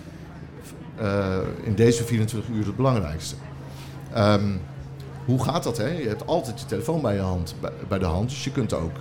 [0.97, 3.35] eh, in deze 24 uur het belangrijkste.
[4.13, 4.57] Ehm,
[5.25, 5.77] hoe gaat dat?
[5.77, 5.89] Hè?
[5.89, 7.55] Je hebt altijd je telefoon bij, je hand,
[7.89, 8.97] bij de hand, dus je kunt ook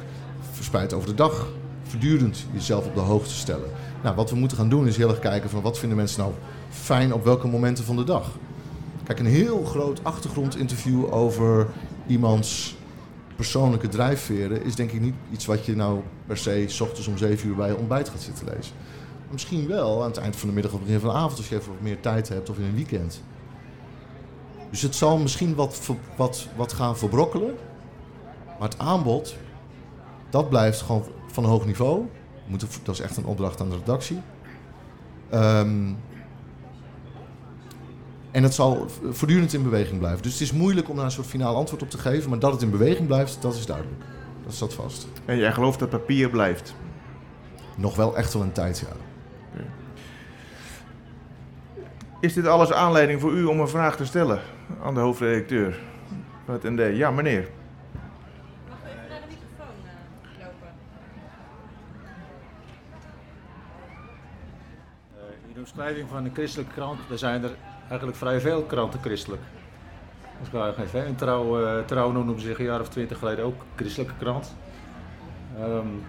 [0.52, 1.48] verspreid over de dag
[1.84, 3.70] voortdurend jezelf op de hoogte stellen.
[4.04, 6.34] Nou, wat we moeten gaan doen is heel erg kijken van wat vinden mensen nou
[6.70, 8.30] fijn op welke momenten van de dag.
[9.04, 11.67] Kijk, een heel groot achtergrondinterview over
[12.08, 12.76] iemands
[13.36, 17.17] persoonlijke drijfveren is denk ik niet iets wat je nou per se s ochtends om
[17.17, 18.74] 7 uur bij je ontbijt gaat zitten lezen.
[19.32, 21.56] Misschien wel aan het eind van de middag of begin van de avond als je
[21.56, 23.22] even wat meer tijd hebt of in een weekend.
[24.70, 27.56] Dus het zal misschien wat, wat, wat gaan verbrokkelen.
[28.60, 29.36] Maar het aanbod,
[30.30, 32.06] dat blijft gewoon van hoog niveau.
[32.48, 34.22] Moeten- Dat is echt een opdracht aan de redactie.
[35.30, 35.88] Ehm,
[38.32, 40.22] en het zal voortdurend in beweging blijven.
[40.22, 42.30] Dus het is moeilijk om daar een soort finaal antwoord op te geven.
[42.30, 44.02] Maar dat het in beweging blijft, dat is duidelijk.
[44.44, 45.08] Dat staat vast.
[45.26, 46.76] En jij gelooft dat papier blijft.
[47.78, 48.96] Nog wel echt wel een tijd, ja.
[52.20, 54.39] Is dit alles aanleiding voor u om een vraag te stellen
[54.84, 55.80] aan de hoofdredacteur
[56.46, 56.98] van het ND?
[56.98, 57.50] Ja, meneer.
[58.70, 60.67] Mag u even naar de microfoon eh, lopen?
[65.74, 67.52] Omschrijving van een christelijke krant, er zijn er
[67.88, 69.42] eigenlijk vrij veel kranten christelijk.
[70.76, 74.56] Geven, een trouw, uh, trouw noemde zich een jaar of twintig geleden ook christelijke krant.
[75.60, 76.04] Um,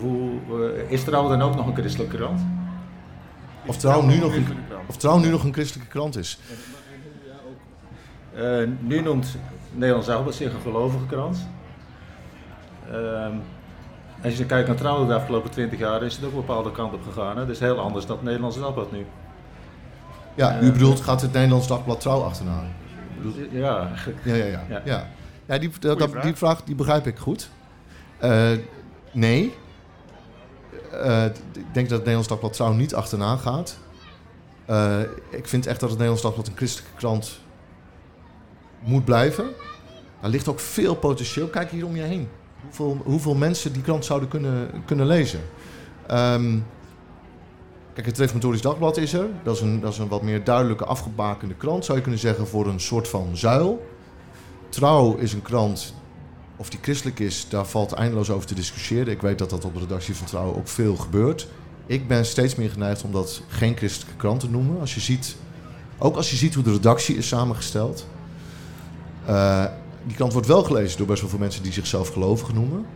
[0.00, 2.40] hoe, uh, is Trouw dan ook nog een christelijke krant?
[3.66, 4.46] Of Trouw nu nog een,
[4.86, 6.38] of trouw nu nog een christelijke krant is?
[8.36, 9.36] Uh, nu noemt
[9.72, 11.48] Nederlands Dagblad zich een gelovige krant.
[12.90, 13.26] Uh,
[14.22, 16.92] als je kijkt naar Trouw de afgelopen 20 jaar, is het ook een bepaalde kant
[16.92, 17.36] op gegaan.
[17.36, 17.46] Hè?
[17.46, 19.06] Dat is heel anders dan het Nederlands Dagblad nu.
[20.34, 22.62] Ja, u bedoelt, gaat het Nederlands Dagblad Trouw achterna?
[23.50, 23.90] Ja,
[24.22, 24.64] Ja, ja, ja.
[24.68, 24.82] ja.
[24.84, 25.08] ja.
[25.46, 27.50] ja die, dat, die vraag die begrijp ik goed.
[28.24, 28.50] Uh,
[29.12, 29.54] nee.
[30.92, 33.78] Uh, ik denk dat het Nederlands Dagblad Trouw niet achterna gaat.
[34.70, 35.00] Uh,
[35.30, 37.40] ik vind echt dat het Nederlands Dagblad een christelijke krant
[38.80, 39.44] moet blijven.
[40.20, 41.48] Daar ligt ook veel potentieel.
[41.48, 42.28] Kijk hier om je heen.
[43.04, 45.40] Hoeveel, mensen die krant zouden kunnen, kunnen lezen.
[46.10, 46.64] Um,
[47.94, 49.28] kijk, het Reformatorisch Dagblad is er.
[49.42, 52.46] Dat is, een, dat is een wat meer duidelijke afgebakende krant, zou je kunnen zeggen,
[52.46, 53.86] voor een soort van zuil.
[54.68, 55.94] Trouw is een krant,
[56.56, 59.12] of die christelijk is, daar valt eindeloos over te discussiëren.
[59.12, 61.48] Ik weet dat dat op de redactie van Trouw ook veel gebeurt.
[61.86, 64.80] Ik ben steeds meer geneigd om dat geen christelijke krant te noemen.
[64.80, 65.36] Als je ziet,
[65.98, 68.06] ook als je ziet hoe de redactie is samengesteld.
[69.28, 69.64] Uh,
[70.06, 72.86] die krant wordt wel gelezen door best wel veel mensen die zichzelf gelovig noemen.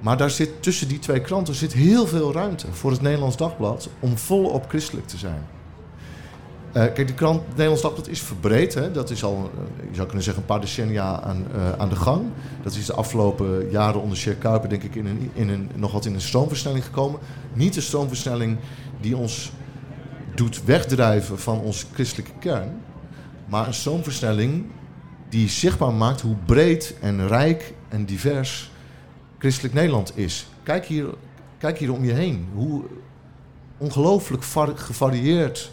[0.00, 3.88] Maar daar zit, tussen die twee kranten zit heel veel ruimte voor het Nederlands Dagblad
[4.00, 5.46] om volop christelijk te zijn.
[6.68, 8.74] Uh, kijk, de krant het Nederlands Dagblad is verbreed.
[8.74, 8.90] Hè?
[8.90, 11.96] Dat is al, uh, je zou kunnen zeggen, een paar decennia aan, uh, aan de
[11.96, 12.22] gang.
[12.62, 15.92] Dat is de afgelopen jaren onder Sjer Kuiper, denk ik, in een, in een, nog
[15.92, 17.20] wat in een stroomversnelling gekomen.
[17.52, 18.58] Niet de stroomversnelling
[19.00, 19.52] die ons
[20.34, 22.80] doet wegdrijven van onze christelijke kern.
[23.46, 24.64] Maar een stroomversnelling
[25.28, 28.70] die zichtbaar maakt hoe breed en rijk en divers
[29.38, 30.46] christelijk Nederland is.
[30.62, 31.06] Kijk hier,
[31.58, 32.48] kijk hier om je heen.
[32.54, 32.82] Hoe
[33.78, 35.70] ongelooflijk gevarieerd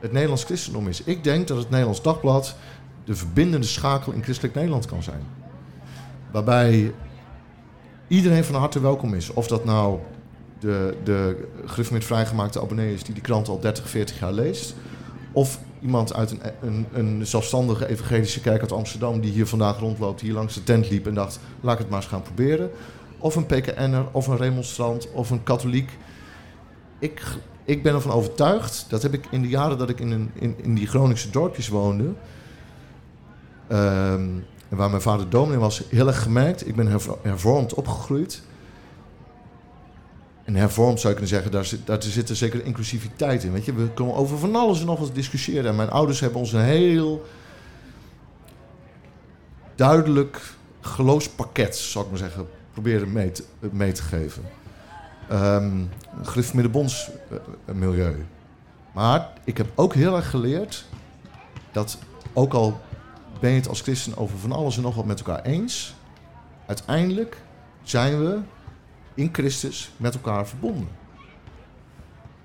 [0.00, 1.02] het Nederlands christendom is.
[1.02, 2.56] Ik denk dat het Nederlands Dagblad
[3.04, 5.20] de verbindende schakel in christelijk Nederland kan zijn.
[6.30, 6.92] Waarbij
[8.08, 9.30] iedereen van harte welkom is.
[9.30, 9.98] Of dat nou
[10.60, 11.48] de, de
[11.90, 14.74] met vrijgemaakte abonnee is die die krant al 30, 40 jaar leest.
[15.36, 19.20] Of iemand uit een, een, een, zelfstandige evangelische kerk uit Amsterdam...
[19.20, 21.38] die hier vandaag rondloopt, hier langs de tent liep en dacht...
[21.60, 22.70] laat ik het maar eens gaan proberen.
[23.18, 25.90] Of een PKN'er, of een remonstrant, of een katholiek.
[26.98, 27.22] Ik,
[27.64, 30.54] ik ben ervan overtuigd, dat heb ik in de jaren dat ik in, een, in,
[30.62, 32.12] in die Groningse dorpjes woonde...
[33.66, 36.68] En waar mijn vader dominee was, heel erg gemerkt.
[36.68, 38.42] Ik ben hervormd opgegroeid.
[40.46, 41.50] En hervormd zou je kunnen zeggen,
[41.84, 43.52] daar zit, zit er zeker inclusiviteit in.
[43.52, 43.74] Weet je?
[43.74, 45.70] We kunnen over van alles en nog wat discussiëren.
[45.70, 47.26] En mijn ouders hebben ons een heel
[49.74, 50.42] duidelijk
[50.80, 54.42] geloofspakket, zou ik maar zeggen, proberen mee te, mee te geven.
[55.32, 55.90] Um,
[56.22, 57.38] Griff Middenbonds uh,
[57.74, 58.24] milieu.
[58.92, 60.84] Maar ik heb ook heel erg geleerd
[61.72, 61.98] dat
[62.32, 62.80] ook al
[63.40, 65.94] ben je het als christen over van alles en nog wat met elkaar eens,
[66.66, 67.42] uiteindelijk
[67.82, 68.38] zijn we
[69.16, 70.88] in Christus met elkaar verbonden.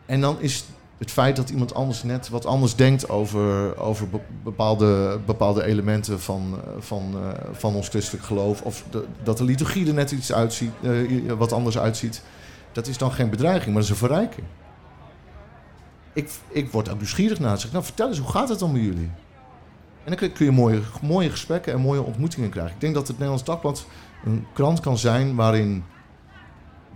[0.06, 0.66] En dan is
[0.98, 4.08] het feit dat iemand anders net wat anders denkt over, over
[4.44, 8.86] bepaalde, bepaalde elementen van, eh, van, uh, van ons christelijk geloof, of
[9.24, 12.24] dat de liturgie er net iets uitziet, uh, wat anders uitziet,
[12.72, 14.46] dat is dan geen bedreiging, maar dat is een verrijking.
[16.14, 17.60] Ik, ik word ook nieuwsgierig naar.
[17.60, 19.12] Zeg, nou, vertel eens, hoe gaat het dan met jullie?
[20.04, 22.74] En dan kun je mooie, mooie gesprekken en mooie ontmoetingen krijgen.
[22.74, 23.86] Ik denk dat het Nederlands Dagblad
[24.26, 25.84] een krant kan zijn waarin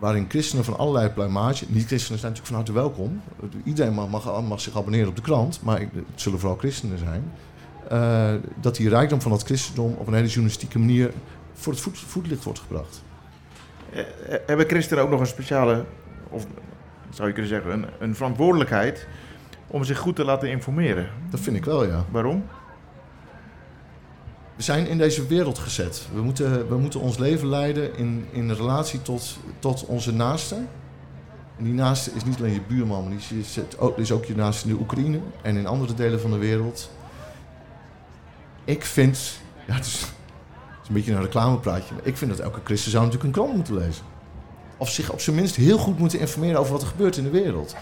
[0.06, 3.22] waarin christenen van allerlei pluimage, niet-christenen zijn natuurlijk van harte welkom.
[3.64, 7.32] Iedereen mag, mag, mag, zich abonneren op de krant, maar het zullen vooral christenen zijn.
[7.92, 11.12] Uh, dat die rijkdom van het christendom op een hele journalistieke manier
[11.54, 13.04] voor het voet, voetlicht wordt gebracht.
[13.94, 14.02] Uh,
[14.46, 15.86] hebben christenen ook nog een speciale,
[16.30, 16.46] of
[17.10, 19.08] zou je kunnen zeggen, een, een verantwoordelijkheid
[19.68, 21.10] om zich goed te laten informeren?
[21.30, 22.06] Dat vind ik wel, ja.
[22.12, 22.44] Waarom?
[24.56, 26.08] We zijn in deze wereld gezet.
[26.14, 30.56] We moeten, we moeten ons leven leiden in, in relatie tot, tot onze naaste.
[31.58, 34.36] En die naaste is niet alleen je buurman, maar die is, ook, is ook je
[34.36, 36.90] naaste in de Oekraïne en in andere delen van de wereld.
[38.64, 40.06] Ik vind, ja, het is,
[40.88, 43.76] een beetje een reclamepraatje, maar ik vind dat elke christen zou natuurlijk een krant moeten
[43.78, 44.04] lezen.
[44.78, 47.30] Of zich op zijn minst heel goed moeten informeren over wat er gebeurt in de
[47.30, 47.76] wereld.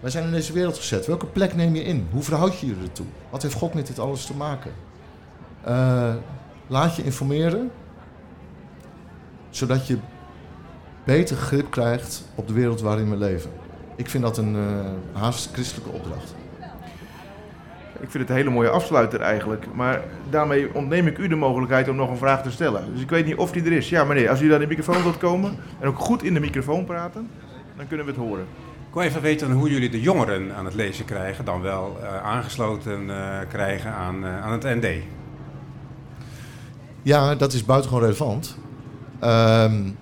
[0.00, 1.06] Wij zijn in deze wereld gezet.
[1.06, 2.08] Welke plek neem je in?
[2.10, 3.06] Hoe verhoud je je ertoe?
[3.30, 4.72] Wat heeft God met dit alles te maken?
[5.68, 6.14] Uh,
[6.66, 7.70] laat je informeren,
[9.50, 9.98] zodat je
[11.04, 13.50] beter grip krijgt op de wereld waarin we leven.
[13.96, 14.62] Ik vind dat een uh,
[15.12, 16.34] haast christelijke opdracht.
[18.00, 19.66] Ik vind het een hele mooie afsluiter eigenlijk.
[19.74, 22.92] Maar daarmee ontneem ik u de mogelijkheid om nog een vraag te stellen.
[22.92, 23.88] Dus ik weet niet of die er is.
[23.88, 26.84] Ja, meneer, als u naar de microfoon wilt komen en ook goed in de microfoon
[26.84, 27.28] praten,
[27.76, 28.46] dan kunnen we het horen.
[28.88, 32.22] Ik wil even weten hoe jullie de jongeren aan het lezen krijgen, dan wel uh,
[32.22, 34.86] aangesloten uh, krijgen aan, uh, aan het ND.
[37.02, 38.56] Ja, dat is buitengewoon relevant.
[39.24, 39.96] Um,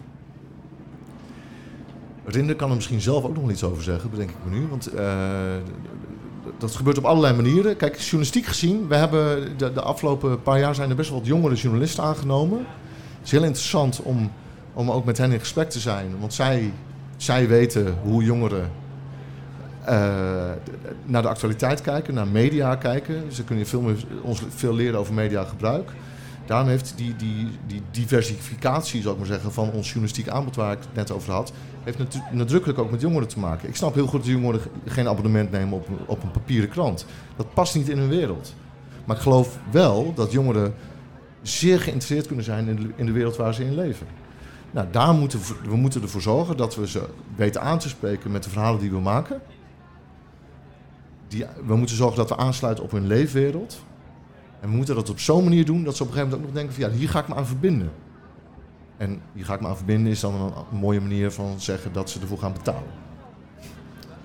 [2.24, 4.66] Rinder kan er misschien zelf ook nog iets over zeggen, bedenk ik me nu.
[4.66, 4.90] Want
[6.58, 7.76] dat gebeurt op allerlei manieren.
[7.76, 11.28] Kijk, journalistiek gezien, we hebben de, de, afgelopen paar jaar zijn er best wel wat
[11.28, 12.58] jongere journalisten aangenomen.
[12.58, 14.32] Het is heel interessant om,
[14.72, 16.06] om ook met hen in gesprek te zijn.
[16.20, 16.72] Want zij,
[17.16, 18.70] zij weten hoe jongeren
[19.82, 19.88] uh,
[21.04, 23.32] naar de actualiteit kijken, naar media kijken.
[23.32, 25.90] Ze kunnen veel meer, ons veel leren over mediagebruik.
[26.48, 30.72] Daarom heeft die, die, die diversificatie, zou ik maar zeggen, van ons journalistiek aanbod waar
[30.72, 31.52] ik het net over had,
[31.84, 31.98] heeft
[32.32, 33.68] nadrukkelijk ook met jongeren te maken.
[33.68, 37.06] Ik snap heel goed dat jongeren geen abonnement nemen op, op een papieren krant.
[37.36, 38.54] Dat past niet in hun wereld.
[39.04, 40.74] Maar ik geloof wel dat jongeren
[41.42, 44.06] zeer geïnteresseerd kunnen zijn in de, in de wereld waar ze in leven.
[44.70, 48.44] Nou, daar moeten we, moeten ervoor zorgen dat we ze weten aan te spreken met
[48.44, 49.40] de verhalen die we maken.
[51.28, 53.86] Die, we moeten zorgen dat we aansluiten op hun leefwereld.
[54.60, 56.54] En we moeten dat op zo'n manier doen dat ze op een gegeven moment ook
[56.54, 57.90] nog denken van ja, hier ga ik me aan verbinden.
[58.96, 62.10] En hier ga ik me aan verbinden is dan een, mooie manier van zeggen dat
[62.10, 62.82] ze ervoor gaan betalen.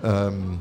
[0.05, 0.59] Um,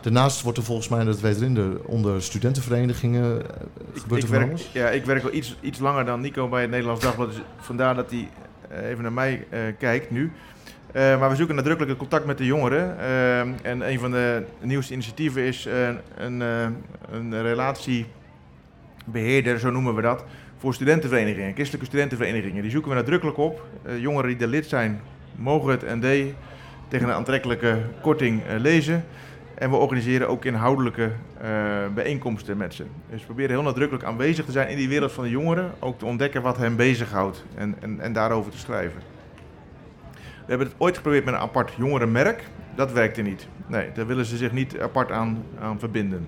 [0.00, 4.58] daarnaast wordt er volgens mij, dat weet Rinder, onder studentenverenigingen eh, gebeurt ik, er werk,
[4.72, 7.30] Ja, ik werk al iets, iets langer dan Nico bij het Nederlands Dagblad.
[7.30, 8.28] Dus vandaar dat hij
[8.72, 10.32] uh, even naar mij uh, kijkt nu.
[10.94, 12.96] Maar we zoeken nadrukkelijk contact met de jongeren.
[12.98, 15.66] Uh, en een van de nieuwste initiatieven is
[16.16, 16.40] een,
[17.10, 17.32] een
[19.12, 20.24] relatiebeheerder, zo noemen we dat,
[20.56, 22.62] voor studentenverenigingen, christelijke studentenverenigingen.
[22.62, 23.66] Die zoeken we nadrukkelijk op.
[23.98, 25.00] jongeren die er lid zijn,
[25.36, 26.34] mogen het ND
[26.88, 29.04] tegen een aantrekkelijke korting lezen.
[29.54, 31.12] En we organiseren ook inhoudelijke
[31.94, 32.84] bijeenkomsten met ze.
[33.10, 35.72] Dus we proberen heel nadrukkelijk aanwezig te zijn in die wereld van de jongeren.
[35.78, 39.00] Ook te ontdekken wat hen bezighoudt en, en, en daarover te schrijven.
[40.14, 42.44] We hebben het ooit geprobeerd met een apart jongerenmerk.
[42.74, 43.48] Dat werkte niet.
[43.66, 46.26] Nee, daar willen ze zich niet apart aan, aan verbinden.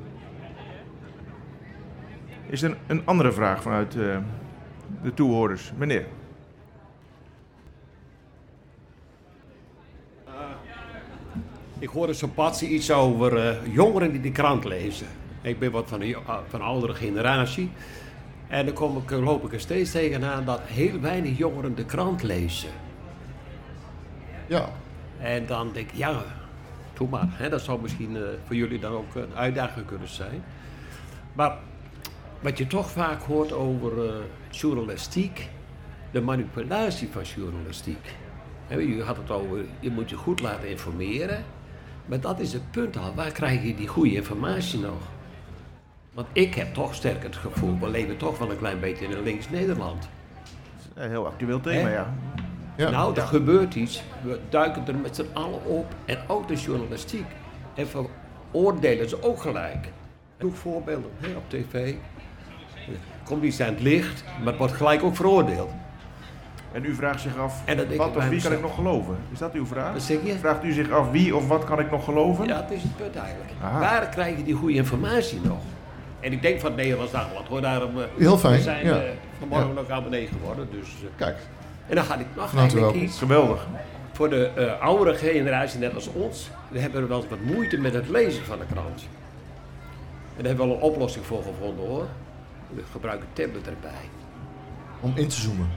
[2.53, 4.17] Is er een, andere vraag vanuit uh,
[5.03, 5.73] de toehoorders?
[5.77, 6.07] Meneer.
[10.29, 10.33] Uh,
[11.79, 15.07] ik hoorde zo pas iets over uh, jongeren die de krant lezen.
[15.43, 17.71] Ik ben wat van een, van een oudere generatie.
[18.49, 22.23] En dan kom ik, loop ik er steeds tegenaan dat heel weinig jongeren de krant
[22.23, 22.71] lezen.
[24.47, 24.69] Ja.
[25.19, 26.23] En dan denk ik, ja,
[26.95, 27.29] doe maar.
[27.29, 30.43] Hè, dat zou misschien uh, voor jullie dan ook een uitdaging kunnen zijn.
[31.33, 31.59] Maar
[32.43, 34.13] wat je toch vaak hoort over uh,
[34.51, 35.49] journalistiek,
[36.11, 38.15] de manipulatie van journalistiek.
[38.69, 41.45] Je had het over, je moet je goed laten informeren.
[42.07, 45.01] Maar dat is het punt al, waar krijg je die goede informatie nog?
[46.13, 49.13] Want ik heb toch sterk het gevoel, we leven toch wel een klein beetje in
[49.13, 50.09] een links Nederland.
[50.95, 52.15] Een heel actueel thema, ja.
[52.77, 52.91] Ja.
[52.91, 54.03] Nou, er gebeurt iets.
[54.23, 55.95] We duiken er met z'n allen op.
[56.05, 57.27] En ook de journalistiek.
[57.75, 59.89] En veroordelen ze ook gelijk.
[60.39, 61.95] Doe voorbeelden hè, op tv.
[63.25, 65.71] Komt iets aan het licht, maar het wordt gelijk ook veroordeeld.
[66.73, 67.63] En u vraagt zich af,
[67.97, 69.17] wat of wie kan ik nog geloven?
[69.33, 69.93] Is dat uw vraag?
[69.93, 70.35] Wat zeg je?
[70.39, 72.47] Vraagt u zich af wie of wat kan ik nog geloven?
[72.47, 73.51] Ja, dat is het punt eigenlijk.
[73.63, 73.79] Aha.
[73.81, 75.59] Waar krijg je die goede informatie nog?
[76.21, 78.97] En ik denk van het Nederlands Dagblad hoor, daarom eh, Heel fijn, we zijn ja.
[79.03, 79.75] eh, vanmorgen Ja.
[79.75, 80.69] nog abonnee geworden.
[80.71, 81.37] Dus, eh, Kijk,
[81.87, 83.67] en dan ga ik nog eigenlijk iets Geweldig.
[84.13, 87.95] voor de eh, oudere generatie, net als ons, we hebben wel eens wat moeite met
[87.95, 89.07] het lezen van de krant.
[90.37, 92.07] En daar hebben we wel een oplossing voor gevonden hoor.
[92.75, 94.09] We gebruiken tablet erbij.
[95.01, 95.69] om in te zoomen.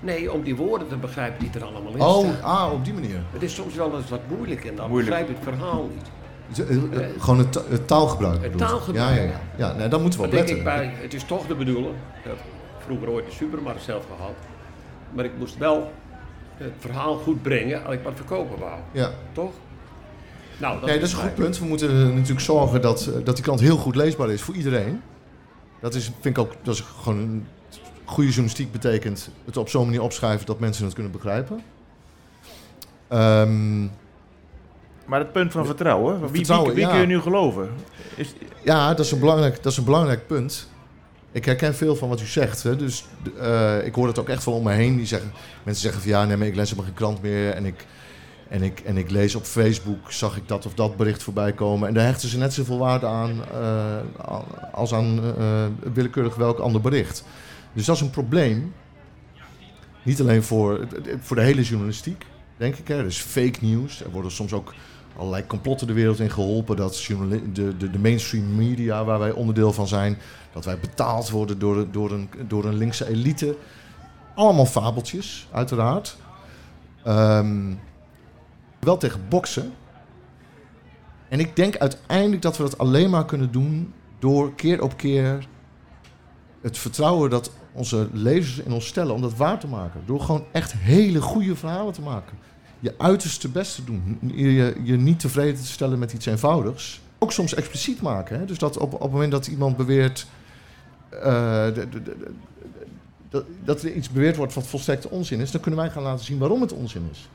[0.00, 2.42] Nee, om die woorden te begrijpen die er allemaal in Oh, staan.
[2.42, 3.22] ah, op die manier.
[3.32, 5.10] Het is soms wel eens wat moeilijk en dan Moeilijk.
[5.16, 6.10] begrijp je het verhaal niet.
[6.68, 8.42] Eh, Gewoon het, ta- het taalgebruik.
[8.42, 9.16] Het taalgebruik.
[9.16, 9.40] Ja, ja, ja.
[9.56, 10.64] ja nee, daar moeten we op denk ik letten.
[10.76, 11.94] bij, het is toch de bedoeling.
[12.18, 12.36] Ik heb
[12.86, 14.34] vroeger ooit de supermarkt zelf gehad.
[15.12, 15.92] Maar ik moest wel
[16.56, 18.78] het verhaal goed brengen als ik wat verkopen wou.
[18.92, 19.10] Ja.
[19.32, 19.52] Toch?
[20.58, 21.58] Nou, dat Nee, dat is een goed punt.
[21.58, 25.00] We moeten natuurlijk zorgen dat, eh, dat die krant heel goed leesbaar is voor iedereen.
[25.82, 27.46] Dat is, vind ik ook, dat is gewoon een
[28.04, 31.62] goede journalistiek betekent het op zo'n manier opschrijven dat mensen het kunnen begrijpen.
[33.08, 33.82] Ehm,
[35.04, 36.90] Maar het punt van vertrouwen, wie, wie, Vertrouwen, wie ja.
[36.90, 37.70] kun je nu geloven?
[38.16, 40.68] Is, ja, dat is, een belangrijk, dat is een belangrijk punt.
[41.32, 42.62] Ik herken veel van wat u zegt.
[42.62, 42.76] Hè.
[42.76, 43.04] Dus
[43.38, 44.96] eh, ik hoor het ook echt wel om me heen.
[44.96, 47.50] Die zeggen, mensen zeggen van ja, nee, maar ik lees helemaal geen krant meer.
[47.50, 47.86] En ik,
[48.52, 51.88] en, ik, en ik lees op Facebook, zag ik dat of dat bericht voorbij komen.
[51.88, 54.40] En daar hechten ze net zoveel waarde aan eh,
[54.72, 57.24] als aan eh, willekeurig welk ander bericht.
[57.72, 58.74] Dus dat is een probleem.
[60.02, 60.86] Niet alleen voor,
[61.20, 62.26] voor de hele journalistiek,
[62.56, 62.88] denk ik.
[62.88, 63.02] Hè.
[63.02, 64.04] Dus fake news.
[64.04, 64.74] Er worden soms ook
[65.16, 66.76] allerlei complotten de wereld in geholpen.
[66.76, 67.06] Dat
[67.52, 70.18] de, de, de mainstream media, waar wij onderdeel van zijn,
[70.52, 73.56] dat wij betaald worden door, door, een, door een linkse elite.
[74.34, 76.16] Allemaal fabeltjes, uiteraard.
[77.04, 77.72] Ehm,
[78.84, 79.72] wel tegen boksen.
[81.28, 85.46] En ik denk uiteindelijk dat we dat alleen maar kunnen doen door keer op keer
[86.60, 90.02] het vertrouwen dat onze lezers in ons stellen om dat waar te maken.
[90.06, 92.38] Door gewoon echt hele goede verhalen te maken.
[92.80, 94.18] Je uiterste best te doen.
[94.34, 97.00] Je, je niet tevreden te stellen met iets eenvoudigs.
[97.18, 98.38] Ook soms expliciet maken.
[98.38, 98.44] Hè?
[98.44, 100.26] Dus dat op, op het moment dat iemand beweert.
[101.08, 101.66] eh,
[103.28, 106.24] dat, dat er iets beweerd wordt wat volstrekt onzin is, dan kunnen wij gaan laten
[106.24, 107.28] zien waarom het onzin is.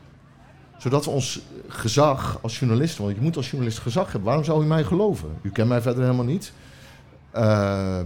[0.78, 4.64] Zodat we ons gezag als journalisten, want je moet als journalist gezag hebben, waarom zou
[4.64, 5.30] u mij geloven?
[5.42, 6.54] U kent mij verder helemaal niet.
[7.32, 8.00] Eh,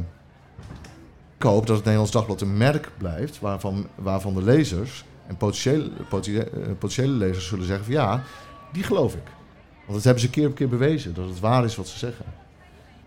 [1.38, 5.90] ik hoop dat het Nederlands Dagblad een merk blijft waarvan, waarvan de lezers en potentiële,
[6.12, 8.24] eh, potentiële lezers zullen zeggen van ja,
[8.72, 9.32] die geloof ik.
[9.76, 12.26] Want dat hebben ze keer op keer bewezen, dat het waar is wat ze zeggen.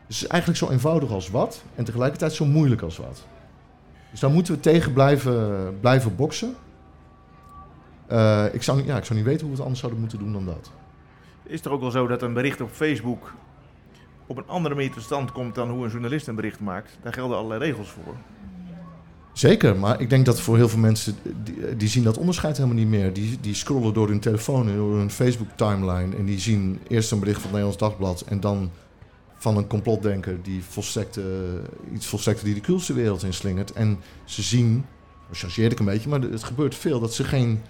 [0.06, 3.24] Het is eigenlijk zo eenvoudig als wat en tegelijkertijd zo moeilijk als wat.
[4.10, 6.56] Dus daar moeten we tegen blijven, blijven boksen.
[8.06, 10.18] Eh, ik, zou, niet- ja, ik zou niet weten hoe we het anders zouden moeten
[10.18, 10.70] doen dan dat.
[11.42, 13.34] Is het ook wel zo dat een bericht op Facebook
[14.26, 16.98] op een andere manier tot stand komt dan hoe een journalist een bericht maakt?
[17.02, 18.14] Daar gelden allerlei regels voor.
[19.32, 22.76] Zeker, maar ik denk dat voor heel veel mensen, die, die zien dat onderscheid helemaal
[22.78, 23.12] niet meer.
[23.12, 27.18] Die, die scrollen door hun telefoon en door hun Facebook-timeline en die zien eerst een
[27.18, 28.70] bericht van het Nederlands Dagblad en dan
[29.34, 31.20] van een complotdenker die volstrekt,
[31.92, 33.72] iets volstrekt ridicuuls de wereld inslingert.
[33.72, 34.84] En ze zien,
[35.32, 37.62] chargeer ik een beetje, maar het gebeurt veel, dat ze geen,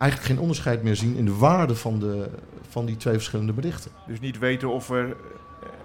[0.00, 2.28] eigenlijk geen onderscheid meer zien in de waarde van, de,
[2.68, 3.90] van die twee verschillende berichten.
[4.06, 5.14] Dus niet weten of, er, eh,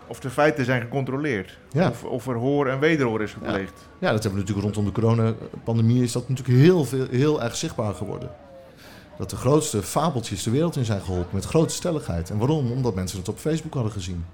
[0.07, 1.57] of de feiten zijn gecontroleerd.
[1.71, 1.89] Ja.
[1.89, 3.87] Of, of er hoor en wederhoor is gepleegd.
[3.99, 7.55] Ja, dat hebben we natuurlijk rondom de coronapandemie is dat natuurlijk heel, veel, heel erg
[7.55, 8.29] zichtbaar geworden.
[9.17, 12.29] Dat de grootste fabeltjes de wereld in zijn geholpen met grote stelligheid.
[12.29, 12.71] En waarom?
[12.71, 14.25] Omdat mensen het op Facebook hadden gezien.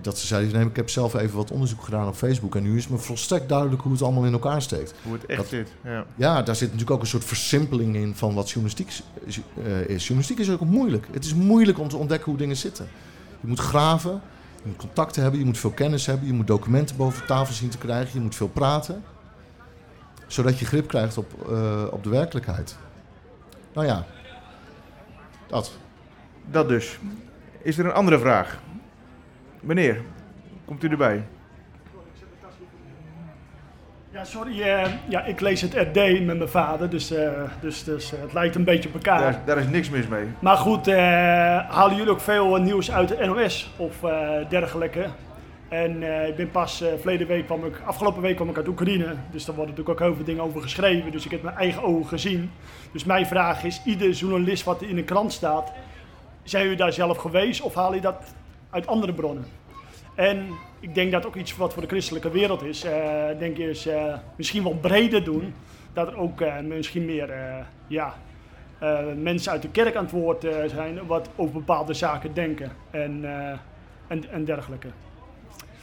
[0.00, 2.76] Dat ze zeiden, nee, ik heb zelf even wat onderzoek gedaan op Facebook en nu
[2.76, 4.94] is me volstrekt duidelijk hoe het allemaal in elkaar steekt.
[5.02, 5.68] Hoe het echt Dat- zit.
[5.84, 6.04] Ja.
[6.14, 8.88] Ja, daar zit natuurlijk ook een soort versimpeling in van wat journalistiek
[9.26, 9.40] is.
[9.64, 10.02] eh, is.
[10.06, 11.06] Journalistiek is ook moeilijk.
[11.12, 12.88] Het is moeilijk om te ontdekken hoe dingen zitten.
[13.40, 14.20] Je moet graven,
[14.62, 17.68] je moet contacten hebben, je moet veel kennis hebben, je moet documenten boven tafel zien
[17.68, 19.02] te krijgen, je moet veel praten.
[20.26, 22.76] Zodat je grip krijgt op, eh, op de werkelijkheid.
[23.74, 24.06] Nou ja,
[25.48, 25.72] dat.
[26.50, 26.98] Dat dus.
[27.62, 28.60] Is er een andere vraag?
[29.62, 30.00] Meneer,
[30.64, 31.24] komt u erbij?
[34.10, 34.60] Ja, sorry.
[34.62, 38.32] eh, ja, ik lees het RD met mijn vader, dus, eh, dus, dus eh, het
[38.32, 39.18] lijkt een beetje op elkaar.
[39.20, 40.24] Daar, is- daar is niks mis mee.
[40.38, 40.86] Maar goed,
[41.68, 43.96] halen jullie ook veel nieuws uit de NOS of
[44.48, 45.06] dergelijke?
[45.68, 49.44] En ik ben pas verleden week kwam ik, afgelopen week kwam ik uit Oekraïne, dus
[49.44, 51.10] daar worden natuurlijk ook heel veel dingen over geschreven.
[51.12, 52.50] Dus ik heb mijn eigen ogen gezien.
[52.92, 55.72] Dus mijn vraag is, ieder journalist wat in een krant staat,
[56.42, 58.34] zijn jullie daar zelf geweest of haal je dat
[58.72, 59.44] uit andere bronnen?
[60.14, 60.46] En
[60.80, 63.86] ik denk dat ook iets wat voor de christelijke wereld is, eh, denk je is
[63.86, 65.54] eh, misschien wel breder doen.
[65.92, 67.34] Dat er ook eh, misschien meer
[67.86, 68.14] ja,
[69.16, 73.24] mensen uit de kerk aan het woord zijn wat over bepaalde zaken denken en,
[74.06, 74.88] en, en dergelijke.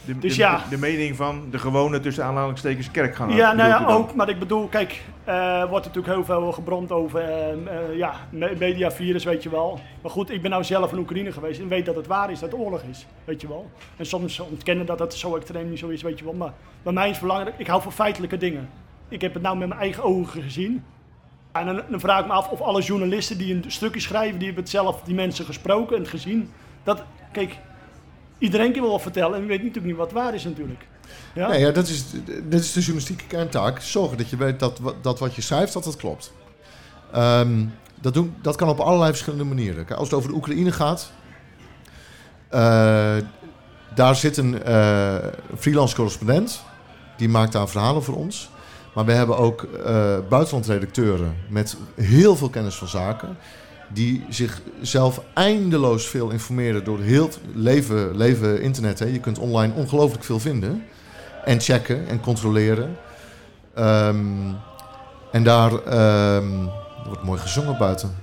[0.04, 0.62] De, Dus de, ja.
[0.70, 3.36] de mening van de gewone tussen aanhalingstekens kerkganger.
[3.36, 4.14] Ja, nou ja, ook.
[4.14, 8.56] Maar ik bedoel, kijk, eh wordt natuurlijk heel veel gebrand over eh, eh, ja, me-
[8.58, 9.80] mediavirus, weet je wel.
[10.02, 12.40] Maar goed, ik ben nou zelf in Oekraïne geweest en weet dat het waar is,
[12.40, 13.70] dat het oorlog is, weet je wel.
[13.96, 16.34] En soms ontkennen dat het zo extreem niet zo is, weet je wel.
[16.34, 18.68] Maar bij mij is het belangrijk, ik hou van feitelijke dingen.
[19.08, 20.84] Ik heb het nou met mijn eigen ogen gezien.
[21.52, 24.46] En dan, dan vraag ik me af of alle journalisten die een stukje schrijven, die
[24.46, 26.50] hebben het zelf, die mensen gesproken en gezien.
[26.82, 27.56] Dat, kijk,
[28.40, 30.86] iedereen kan wel wat vertellen en weet natuurlijk niet wat waar is natuurlijk.
[31.34, 31.48] Ja?
[31.48, 33.80] Nee, ja, dat is, dit is de journalistieke kerntaak.
[33.80, 36.32] Zorgen dat je weet dat, dat wat je schrijft, dat dat klopt.
[37.12, 37.64] Ehm,
[38.00, 39.86] dat, doen, dat kan op allerlei verschillende manieren.
[39.88, 41.12] Als het over de Oekraïne gaat...
[42.48, 43.16] eh,
[43.94, 45.16] daar zit een eh,
[45.58, 46.62] freelance correspondent.
[47.16, 48.50] Die maakt daar verhalen voor ons.
[48.94, 53.36] Maar we hebben ook eh buitenlandredacteuren met heel veel kennis van zaken.
[53.92, 58.98] Die zichzelf eindeloos veel informeren door heel het leven, leven internet.
[58.98, 59.04] Hè.
[59.04, 60.84] Je kunt online ongelooflijk veel vinden.
[61.44, 62.96] En checken en controleren.
[63.74, 64.52] Ehm,
[65.32, 68.16] en daar ehm, er wordt mooi gezongen buiten.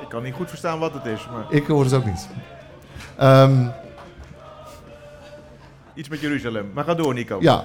[0.00, 2.28] Ik kan niet goed verstaan wat het is, maar Ik hoor het ook niet.
[3.16, 3.66] Ehm,
[5.94, 6.70] iets met Jeruzalem.
[6.74, 7.38] Maar ga door, Nico.
[7.40, 7.64] Ja,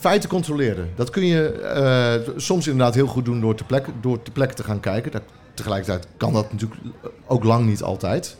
[0.00, 0.90] feiten controleren.
[0.94, 4.54] Dat kun je eh, soms inderdaad heel goed doen door te plekke, door te plekke
[4.54, 5.12] te gaan kijken.
[5.12, 5.22] Dat,
[5.54, 6.80] tegelijkertijd kan dat natuurlijk
[7.26, 8.36] ook lang niet altijd.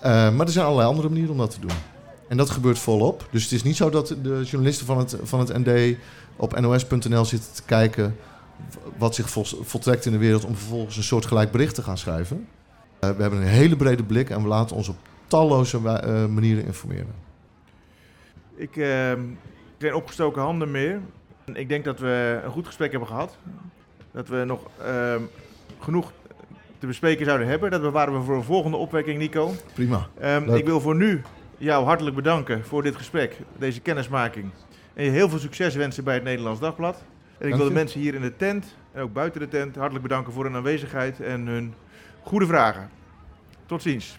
[0.00, 1.76] Eh, maar er zijn allerlei andere manieren om dat te doen.
[2.28, 3.28] En dat gebeurt volop.
[3.30, 5.96] Dus het is niet zo dat de journalisten van het, van het ND
[6.36, 8.16] op nos.nl zitten te kijken
[8.96, 11.98] wat zich vol- voltrekt in de wereld om vervolgens een soort gelijk bericht te gaan
[11.98, 12.46] schrijven.
[12.98, 14.96] Eh, we hebben een hele brede blik en we laten ons op
[15.26, 15.78] talloze
[16.28, 17.14] manieren informeren.
[18.56, 19.20] Ik ehm,
[19.78, 21.00] geen opgestoken handen meer.
[21.52, 23.36] Ik denk dat we een goed gesprek hebben gehad.
[24.12, 25.22] Dat we nog ehm,
[25.78, 26.12] genoeg
[26.78, 27.70] te bespreken zouden hebben.
[27.70, 29.54] Dat bewaren we voor een volgende opwekking, Nico.
[29.74, 30.08] Prima.
[30.20, 31.22] Ehm, ik wil voor nu
[31.58, 34.50] jou hartelijk bedanken voor dit gesprek, deze kennismaking.
[34.94, 37.02] En je heel veel succes wensen bij het Nederlands Dagblad.
[37.38, 40.02] En ik wil de mensen hier in de tent en ook buiten de tent hartelijk
[40.02, 41.74] bedanken voor hun aanwezigheid en hun
[42.22, 42.90] goede vragen.
[43.66, 44.16] Tot ziens.